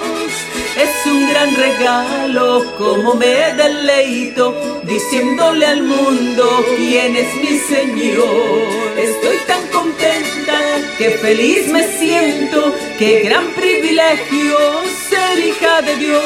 Es 0.77 1.07
un 1.07 1.29
gran 1.29 1.55
regalo, 1.55 2.65
como 2.77 3.15
me 3.15 3.53
deleito, 3.55 4.81
diciéndole 4.85 5.67
al 5.67 5.83
mundo 5.83 6.65
quién 6.77 7.17
es 7.17 7.35
mi 7.37 7.59
Señor. 7.59 8.69
Estoy 8.97 9.37
tan 9.47 9.67
contenta 9.69 10.59
que 10.99 11.11
feliz 11.11 11.69
me 11.69 11.83
siento, 11.99 12.75
qué 12.99 13.21
gran 13.21 13.47
privilegio 13.55 14.57
ser 15.09 15.39
hija 15.39 15.83
de 15.83 15.97
Dios. 15.97 16.23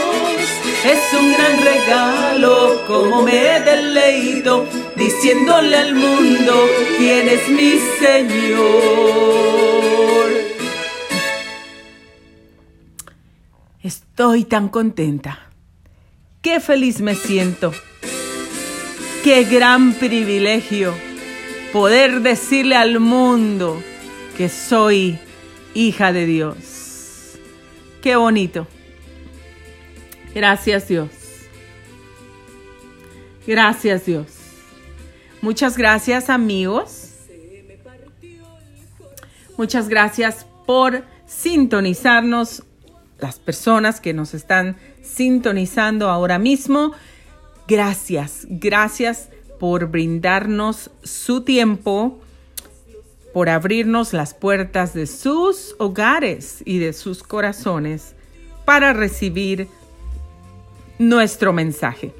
Es 0.84 1.20
un 1.20 1.32
gran 1.32 1.62
regalo, 1.62 2.84
como 2.86 3.22
me 3.22 3.60
deleito, 3.60 4.66
diciéndole 5.04 5.76
al 5.76 5.94
mundo 5.94 6.66
quién 6.98 7.28
es 7.28 7.48
mi 7.48 7.72
Señor. 8.00 9.02
Estoy 13.82 14.44
tan 14.44 14.68
contenta. 14.68 15.50
Qué 16.40 16.60
feliz 16.60 17.00
me 17.00 17.14
siento. 17.14 17.72
Qué 19.24 19.44
gran 19.44 19.94
privilegio 19.94 20.94
poder 21.72 22.20
decirle 22.20 22.76
al 22.76 23.00
mundo 23.00 23.82
que 24.36 24.48
soy 24.48 25.18
hija 25.74 26.12
de 26.12 26.26
Dios. 26.26 27.38
Qué 28.02 28.16
bonito. 28.16 28.66
Gracias 30.34 30.88
Dios. 30.88 31.10
Gracias 33.46 34.06
Dios. 34.06 34.41
Muchas 35.42 35.76
gracias 35.76 36.30
amigos. 36.30 37.08
Muchas 39.58 39.88
gracias 39.88 40.46
por 40.66 41.02
sintonizarnos, 41.26 42.62
las 43.18 43.40
personas 43.40 44.00
que 44.00 44.14
nos 44.14 44.34
están 44.34 44.76
sintonizando 45.02 46.08
ahora 46.08 46.38
mismo. 46.38 46.92
Gracias, 47.66 48.46
gracias 48.48 49.30
por 49.58 49.88
brindarnos 49.88 50.90
su 51.02 51.42
tiempo, 51.42 52.20
por 53.32 53.48
abrirnos 53.48 54.12
las 54.12 54.34
puertas 54.34 54.94
de 54.94 55.08
sus 55.08 55.74
hogares 55.80 56.62
y 56.64 56.78
de 56.78 56.92
sus 56.92 57.24
corazones 57.24 58.14
para 58.64 58.92
recibir 58.92 59.66
nuestro 61.00 61.52
mensaje. 61.52 62.14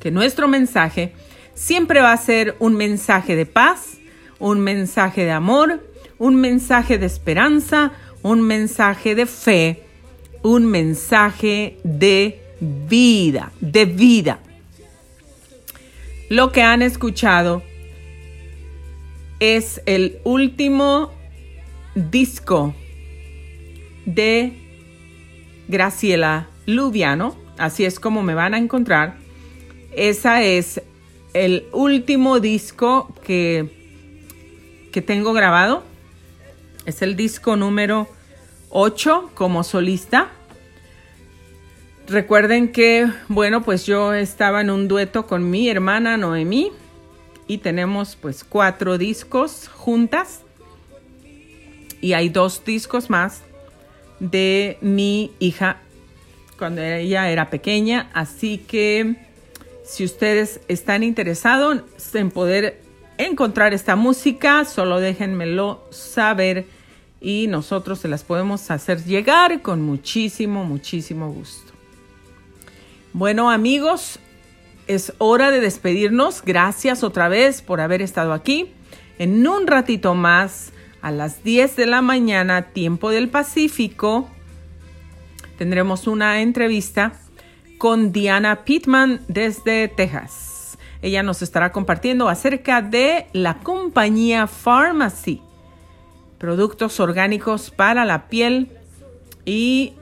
Que 0.00 0.10
nuestro 0.10 0.48
mensaje 0.48 1.12
siempre 1.54 2.00
va 2.00 2.12
a 2.12 2.16
ser 2.16 2.56
un 2.58 2.74
mensaje 2.74 3.36
de 3.36 3.46
paz, 3.46 3.98
un 4.38 4.60
mensaje 4.60 5.24
de 5.24 5.30
amor, 5.30 5.80
un 6.18 6.36
mensaje 6.36 6.98
de 6.98 7.06
esperanza, 7.06 7.92
un 8.22 8.42
mensaje 8.42 9.14
de 9.14 9.26
fe, 9.26 9.82
un 10.42 10.66
mensaje 10.66 11.78
de 11.84 12.40
vida, 12.60 13.52
de 13.60 13.84
vida. 13.84 14.38
Lo 16.28 16.52
que 16.52 16.62
han 16.62 16.82
escuchado 16.82 17.62
es 19.40 19.82
el 19.86 20.18
último 20.24 21.12
disco 21.94 22.74
de 24.06 24.52
Graciela 25.68 26.48
Lubiano, 26.66 27.36
así 27.58 27.84
es 27.84 28.00
como 28.00 28.22
me 28.22 28.34
van 28.34 28.54
a 28.54 28.58
encontrar. 28.58 29.16
Esa 29.96 30.42
es 30.42 30.82
el 31.34 31.66
último 31.72 32.40
disco 32.40 33.12
que, 33.24 33.68
que 34.92 35.02
tengo 35.02 35.32
grabado. 35.34 35.82
Es 36.86 37.02
el 37.02 37.16
disco 37.16 37.56
número 37.56 38.08
8 38.70 39.30
como 39.34 39.64
solista. 39.64 40.30
Recuerden 42.06 42.72
que, 42.72 43.08
bueno, 43.28 43.62
pues 43.62 43.86
yo 43.86 44.14
estaba 44.14 44.60
en 44.60 44.70
un 44.70 44.88
dueto 44.88 45.26
con 45.26 45.50
mi 45.50 45.68
hermana 45.68 46.16
Noemí 46.16 46.70
y 47.46 47.58
tenemos 47.58 48.16
pues 48.16 48.44
cuatro 48.44 48.98
discos 48.98 49.68
juntas 49.68 50.42
y 52.00 52.12
hay 52.12 52.28
dos 52.28 52.62
discos 52.64 53.08
más 53.08 53.42
de 54.20 54.76
mi 54.82 55.32
hija 55.38 55.78
cuando 56.58 56.82
ella 56.82 57.30
era 57.30 57.50
pequeña, 57.50 58.10
así 58.12 58.58
que 58.58 59.16
si 59.84 60.04
ustedes 60.04 60.60
están 60.68 61.02
interesados 61.02 61.82
en 62.14 62.30
poder 62.30 62.80
encontrar 63.18 63.74
esta 63.74 63.96
música, 63.96 64.64
solo 64.64 64.98
déjenmelo 64.98 65.86
saber 65.90 66.66
y 67.20 67.46
nosotros 67.46 68.00
se 68.00 68.08
las 68.08 68.24
podemos 68.24 68.70
hacer 68.70 69.04
llegar 69.04 69.62
con 69.62 69.82
muchísimo, 69.82 70.64
muchísimo 70.64 71.30
gusto. 71.30 71.72
Bueno 73.12 73.50
amigos, 73.50 74.18
es 74.86 75.12
hora 75.18 75.50
de 75.50 75.60
despedirnos. 75.60 76.42
Gracias 76.42 77.02
otra 77.02 77.28
vez 77.28 77.62
por 77.62 77.80
haber 77.80 78.02
estado 78.02 78.32
aquí. 78.32 78.72
En 79.18 79.46
un 79.46 79.66
ratito 79.66 80.14
más, 80.14 80.72
a 81.00 81.10
las 81.10 81.44
10 81.44 81.76
de 81.76 81.86
la 81.86 82.02
mañana, 82.02 82.62
tiempo 82.72 83.10
del 83.10 83.28
Pacífico, 83.28 84.28
tendremos 85.56 86.06
una 86.06 86.40
entrevista 86.40 87.12
con 87.78 88.12
Diana 88.12 88.64
Pittman 88.64 89.20
desde 89.28 89.88
Texas. 89.88 90.78
Ella 91.02 91.22
nos 91.22 91.42
estará 91.42 91.70
compartiendo 91.70 92.28
acerca 92.28 92.80
de 92.80 93.26
la 93.32 93.58
compañía 93.58 94.46
Pharmacy, 94.46 95.42
productos 96.38 96.98
orgánicos 96.98 97.70
para 97.70 98.04
la 98.04 98.28
piel 98.28 98.70
y 99.44 99.92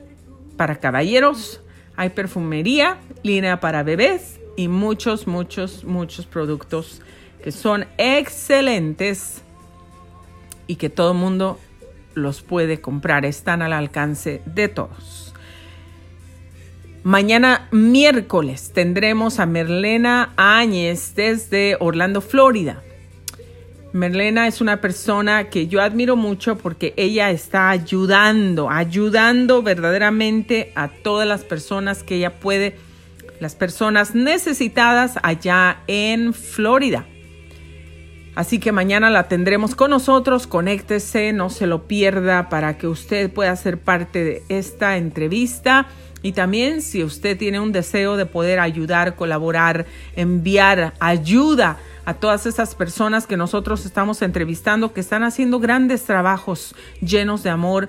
para 0.57 0.77
caballeros. 0.77 1.61
Hay 1.97 2.11
perfumería, 2.11 2.99
línea 3.23 3.61
para 3.61 3.83
bebés 3.83 4.41
y 4.57 4.69
muchos, 4.69 5.27
muchos, 5.27 5.85
muchos 5.85 6.27
productos 6.27 7.03
que 7.43 7.53
son 7.53 7.87
excelentes 7.99 9.43
y 10.67 10.77
que 10.77 10.89
todo 10.89 11.13
el 11.13 11.19
mundo 11.19 11.59
los 12.15 12.43
puede 12.43 12.81
comprar. 12.81 13.25
Están 13.25 13.63
al 13.63 13.73
alcance 13.73 14.43
de 14.47 14.69
todos. 14.69 15.22
Mañana 17.05 17.67
miércoles 17.73 18.71
tendremos 18.73 19.41
a 19.41 19.47
Merlena 19.47 20.33
Áñez 20.37 21.17
desde 21.17 21.77
Orlando, 21.81 22.21
Florida. 22.21 22.81
Merlena 23.93 24.47
es 24.47 24.61
una 24.61 24.81
persona 24.81 25.51
que 25.51 25.67
yo 25.67 25.83
admiro 25.83 26.15
mucho 26.15 26.57
porque 26.57 26.95
ella 26.97 27.33
está 27.33 27.71
ayudando, 27.71 28.71
ayudando 28.71 29.65
verdaderamente 29.65 30.71
a 30.77 30.87
todas 30.87 31.27
las 31.27 31.43
personas 31.43 32.05
que 32.05 32.15
ella 32.15 32.39
puede, 32.39 32.77
las 33.41 33.57
personas 33.57 34.15
necesitadas 34.15 35.19
allá 35.25 35.83
en 35.89 36.33
Florida. 36.33 37.05
Así 38.37 38.61
que 38.61 38.71
mañana 38.71 39.11
la 39.11 39.27
tendremos 39.27 39.75
con 39.75 39.91
nosotros, 39.91 40.47
conéctese, 40.47 41.33
no 41.33 41.51
se 41.51 41.67
lo 41.67 41.89
pierda 41.89 42.49
para 42.49 42.79
que 42.79 42.87
usted 42.87 43.31
pueda 43.33 43.55
ser 43.57 43.79
parte 43.79 44.23
de 44.23 44.43
esta 44.49 44.97
entrevista 44.97 45.89
y 46.23 46.33
también 46.33 46.83
si 46.83 47.03
usted 47.03 47.37
tiene 47.37 47.61
un 47.61 47.73
deseo 47.73 48.17
de 48.17 48.27
poder 48.27 48.61
ayudar, 48.61 49.17
colaborar, 49.17 49.87
enviar 50.15 50.95
ayuda 51.01 51.79
a 52.05 52.15
todas 52.15 52.47
esas 52.47 52.75
personas 52.75 53.27
que 53.27 53.37
nosotros 53.37 53.85
estamos 53.85 54.23
entrevistando, 54.23 54.93
que 54.93 55.01
están 55.01 55.25
haciendo 55.25 55.59
grandes 55.59 56.05
trabajos 56.05 56.75
llenos 57.01 57.43
de 57.43 57.51
amor, 57.51 57.89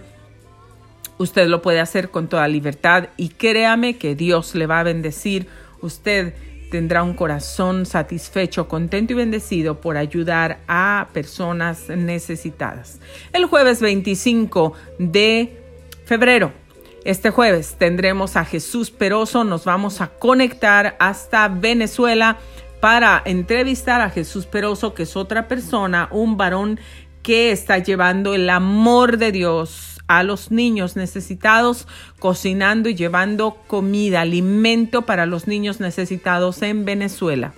usted 1.17 1.47
lo 1.47 1.61
puede 1.61 1.79
hacer 1.79 2.09
con 2.09 2.27
toda 2.27 2.47
libertad 2.47 3.09
y 3.17 3.29
créame 3.29 3.97
que 3.97 4.15
Dios 4.15 4.55
le 4.55 4.67
va 4.67 4.79
a 4.79 4.83
bendecir. 4.83 5.47
Usted 5.81 6.33
tendrá 6.71 7.03
un 7.03 7.13
corazón 7.13 7.85
satisfecho, 7.85 8.67
contento 8.67 9.13
y 9.13 9.15
bendecido 9.15 9.79
por 9.79 9.95
ayudar 9.95 10.61
a 10.67 11.09
personas 11.13 11.87
necesitadas. 11.89 12.99
El 13.31 13.45
jueves 13.45 13.79
25 13.79 14.73
de 14.97 15.59
febrero 16.05 16.62
este 17.05 17.31
jueves 17.31 17.75
tendremos 17.77 18.37
a 18.37 18.45
Jesús 18.45 18.89
Peroso, 18.89 19.43
nos 19.43 19.65
vamos 19.65 19.99
a 19.99 20.07
conectar 20.07 20.95
hasta 20.99 21.47
Venezuela 21.49 22.37
para 22.79 23.21
entrevistar 23.25 24.01
a 24.01 24.09
Jesús 24.09 24.45
Peroso, 24.45 24.93
que 24.93 25.03
es 25.03 25.15
otra 25.17 25.47
persona, 25.47 26.07
un 26.11 26.37
varón 26.37 26.79
que 27.21 27.51
está 27.51 27.77
llevando 27.77 28.33
el 28.35 28.49
amor 28.49 29.17
de 29.17 29.31
Dios 29.31 30.01
a 30.07 30.23
los 30.23 30.51
niños 30.51 30.95
necesitados, 30.95 31.87
cocinando 32.19 32.89
y 32.89 32.95
llevando 32.95 33.57
comida, 33.67 34.21
alimento 34.21 35.03
para 35.03 35.25
los 35.25 35.47
niños 35.47 35.79
necesitados 35.79 36.61
en 36.61 36.85
Venezuela. 36.85 37.53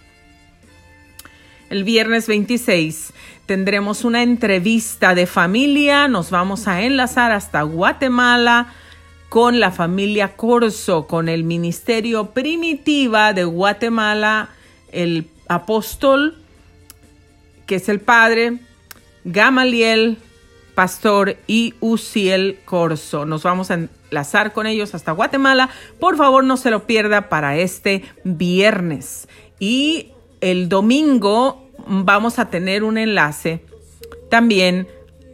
El 1.70 1.84
viernes 1.84 2.28
26 2.28 3.14
tendremos 3.46 4.06
una 4.06 4.22
entrevista 4.22 5.16
de 5.16 5.26
familia, 5.26 6.08
nos 6.08 6.30
vamos 6.30 6.68
a 6.68 6.84
enlazar 6.84 7.32
hasta 7.32 7.64
Guatemala 7.64 8.74
con 9.30 9.60
la 9.60 9.72
familia 9.72 10.36
Corso, 10.36 11.08
con 11.08 11.30
el 11.30 11.44
Ministerio 11.44 12.32
Primitiva 12.32 13.34
de 13.34 13.44
Guatemala, 13.44 14.50
el 14.92 15.28
apóstol, 15.48 16.38
que 17.66 17.76
es 17.76 17.90
el 17.90 18.00
padre, 18.00 18.60
Gamaliel, 19.24 20.18
pastor 20.76 21.38
y 21.48 21.74
Uciel 21.80 22.60
Corso. 22.66 23.26
Nos 23.26 23.44
vamos 23.44 23.72
a 23.72 23.76
enlazar 23.76 24.54
con 24.54 24.68
ellos 24.68 24.94
hasta 24.94 25.14
Guatemala. 25.14 25.70
Por 26.00 26.18
favor, 26.18 26.44
no 26.44 26.58
se 26.58 26.70
lo 26.70 26.86
pierda 26.86 27.30
para 27.30 27.58
este 27.58 28.04
viernes. 28.24 29.28
Y 29.60 30.12
el 30.42 30.70
domingo 30.70 31.70
vamos 31.88 32.40
a 32.40 32.50
tener 32.50 32.84
un 32.84 32.98
enlace 32.98 33.64
también 34.30 34.88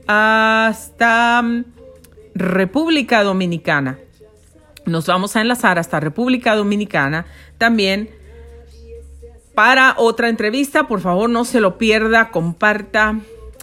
hasta 0.08 1.44
República 2.36 3.24
Dominicana. 3.24 4.00
Nos 4.86 5.06
vamos 5.06 5.36
a 5.36 5.42
enlazar 5.42 5.78
hasta 5.78 6.00
República 6.00 6.56
Dominicana 6.56 7.26
también 7.58 8.10
para 9.54 9.96
otra 9.98 10.30
entrevista. 10.30 10.88
Por 10.88 11.02
favor, 11.02 11.30
no 11.30 11.46
se 11.46 11.62
lo 11.62 11.78
pierda, 11.78 12.32
comparta 12.32 13.20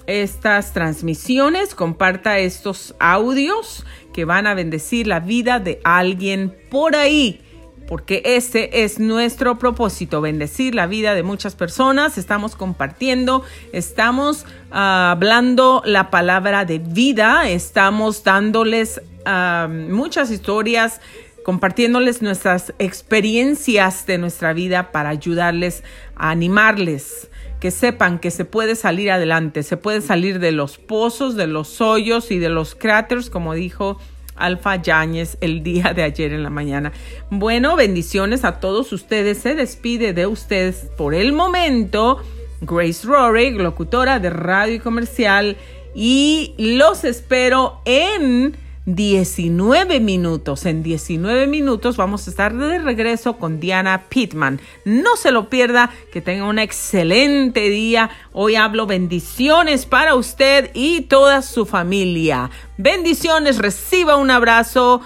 estas 0.06 0.72
transmisiones, 0.72 1.74
comparta 1.74 2.38
estos 2.38 2.94
audios 2.98 3.84
que 4.12 4.24
van 4.24 4.46
a 4.46 4.54
bendecir 4.54 5.06
la 5.06 5.20
vida 5.20 5.60
de 5.60 5.80
alguien 5.84 6.56
por 6.70 6.96
ahí 6.96 7.42
porque 7.88 8.20
ese 8.26 8.84
es 8.84 9.00
nuestro 9.00 9.58
propósito, 9.58 10.20
bendecir 10.20 10.74
la 10.74 10.86
vida 10.86 11.14
de 11.14 11.22
muchas 11.22 11.54
personas. 11.54 12.18
Estamos 12.18 12.54
compartiendo, 12.54 13.42
estamos 13.72 14.44
ah, 14.70 15.12
hablando 15.12 15.82
la 15.86 16.10
palabra 16.10 16.66
de 16.66 16.80
vida, 16.80 17.48
estamos 17.48 18.22
dándoles 18.24 19.00
ah, 19.24 19.68
muchas 19.70 20.30
historias 20.30 21.00
compartiéndoles 21.44 22.20
nuestras 22.20 22.74
experiencias 22.78 24.04
de 24.04 24.18
nuestra 24.18 24.52
vida 24.52 24.92
para 24.92 25.08
ayudarles 25.08 25.82
a 26.14 26.28
animarles, 26.28 27.30
que 27.58 27.70
sepan 27.70 28.18
que 28.18 28.30
se 28.30 28.44
puede 28.44 28.76
salir 28.76 29.10
adelante, 29.10 29.62
se 29.62 29.78
puede 29.78 30.02
salir 30.02 30.40
de 30.40 30.52
los 30.52 30.76
pozos, 30.76 31.36
de 31.36 31.46
los 31.46 31.80
hoyos 31.80 32.30
y 32.32 32.38
de 32.38 32.50
los 32.50 32.74
cráteres, 32.74 33.30
como 33.30 33.54
dijo 33.54 33.98
Alfa 34.38 34.76
Yáñez 34.76 35.38
el 35.40 35.62
día 35.62 35.92
de 35.94 36.02
ayer 36.02 36.32
en 36.32 36.42
la 36.42 36.50
mañana. 36.50 36.92
Bueno, 37.30 37.76
bendiciones 37.76 38.44
a 38.44 38.60
todos 38.60 38.92
ustedes. 38.92 39.38
Se 39.38 39.54
despide 39.54 40.12
de 40.12 40.26
ustedes 40.26 40.88
por 40.96 41.14
el 41.14 41.32
momento 41.32 42.22
Grace 42.60 43.06
Rory, 43.06 43.50
locutora 43.50 44.18
de 44.18 44.30
radio 44.30 44.76
y 44.76 44.80
comercial. 44.80 45.56
Y 45.94 46.54
los 46.58 47.04
espero 47.04 47.80
en 47.84 48.56
19 48.94 50.00
minutos. 50.00 50.64
En 50.64 50.82
19 50.82 51.46
minutos 51.46 51.98
vamos 51.98 52.26
a 52.26 52.30
estar 52.30 52.56
de 52.56 52.78
regreso 52.78 53.36
con 53.36 53.60
Diana 53.60 54.04
Pittman. 54.08 54.60
No 54.86 55.16
se 55.16 55.30
lo 55.30 55.50
pierda, 55.50 55.90
que 56.10 56.22
tenga 56.22 56.44
un 56.44 56.58
excelente 56.58 57.68
día. 57.68 58.08
Hoy 58.32 58.56
hablo 58.56 58.86
bendiciones 58.86 59.84
para 59.84 60.14
usted 60.14 60.70
y 60.72 61.02
toda 61.02 61.42
su 61.42 61.66
familia. 61.66 62.50
Bendiciones, 62.78 63.58
reciba 63.58 64.16
un 64.16 64.30
abrazo. 64.30 65.02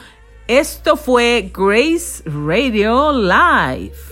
Esto 0.47 0.97
fue 0.97 1.51
Grace 1.53 2.22
Radio 2.24 3.12
Live. 3.12 4.12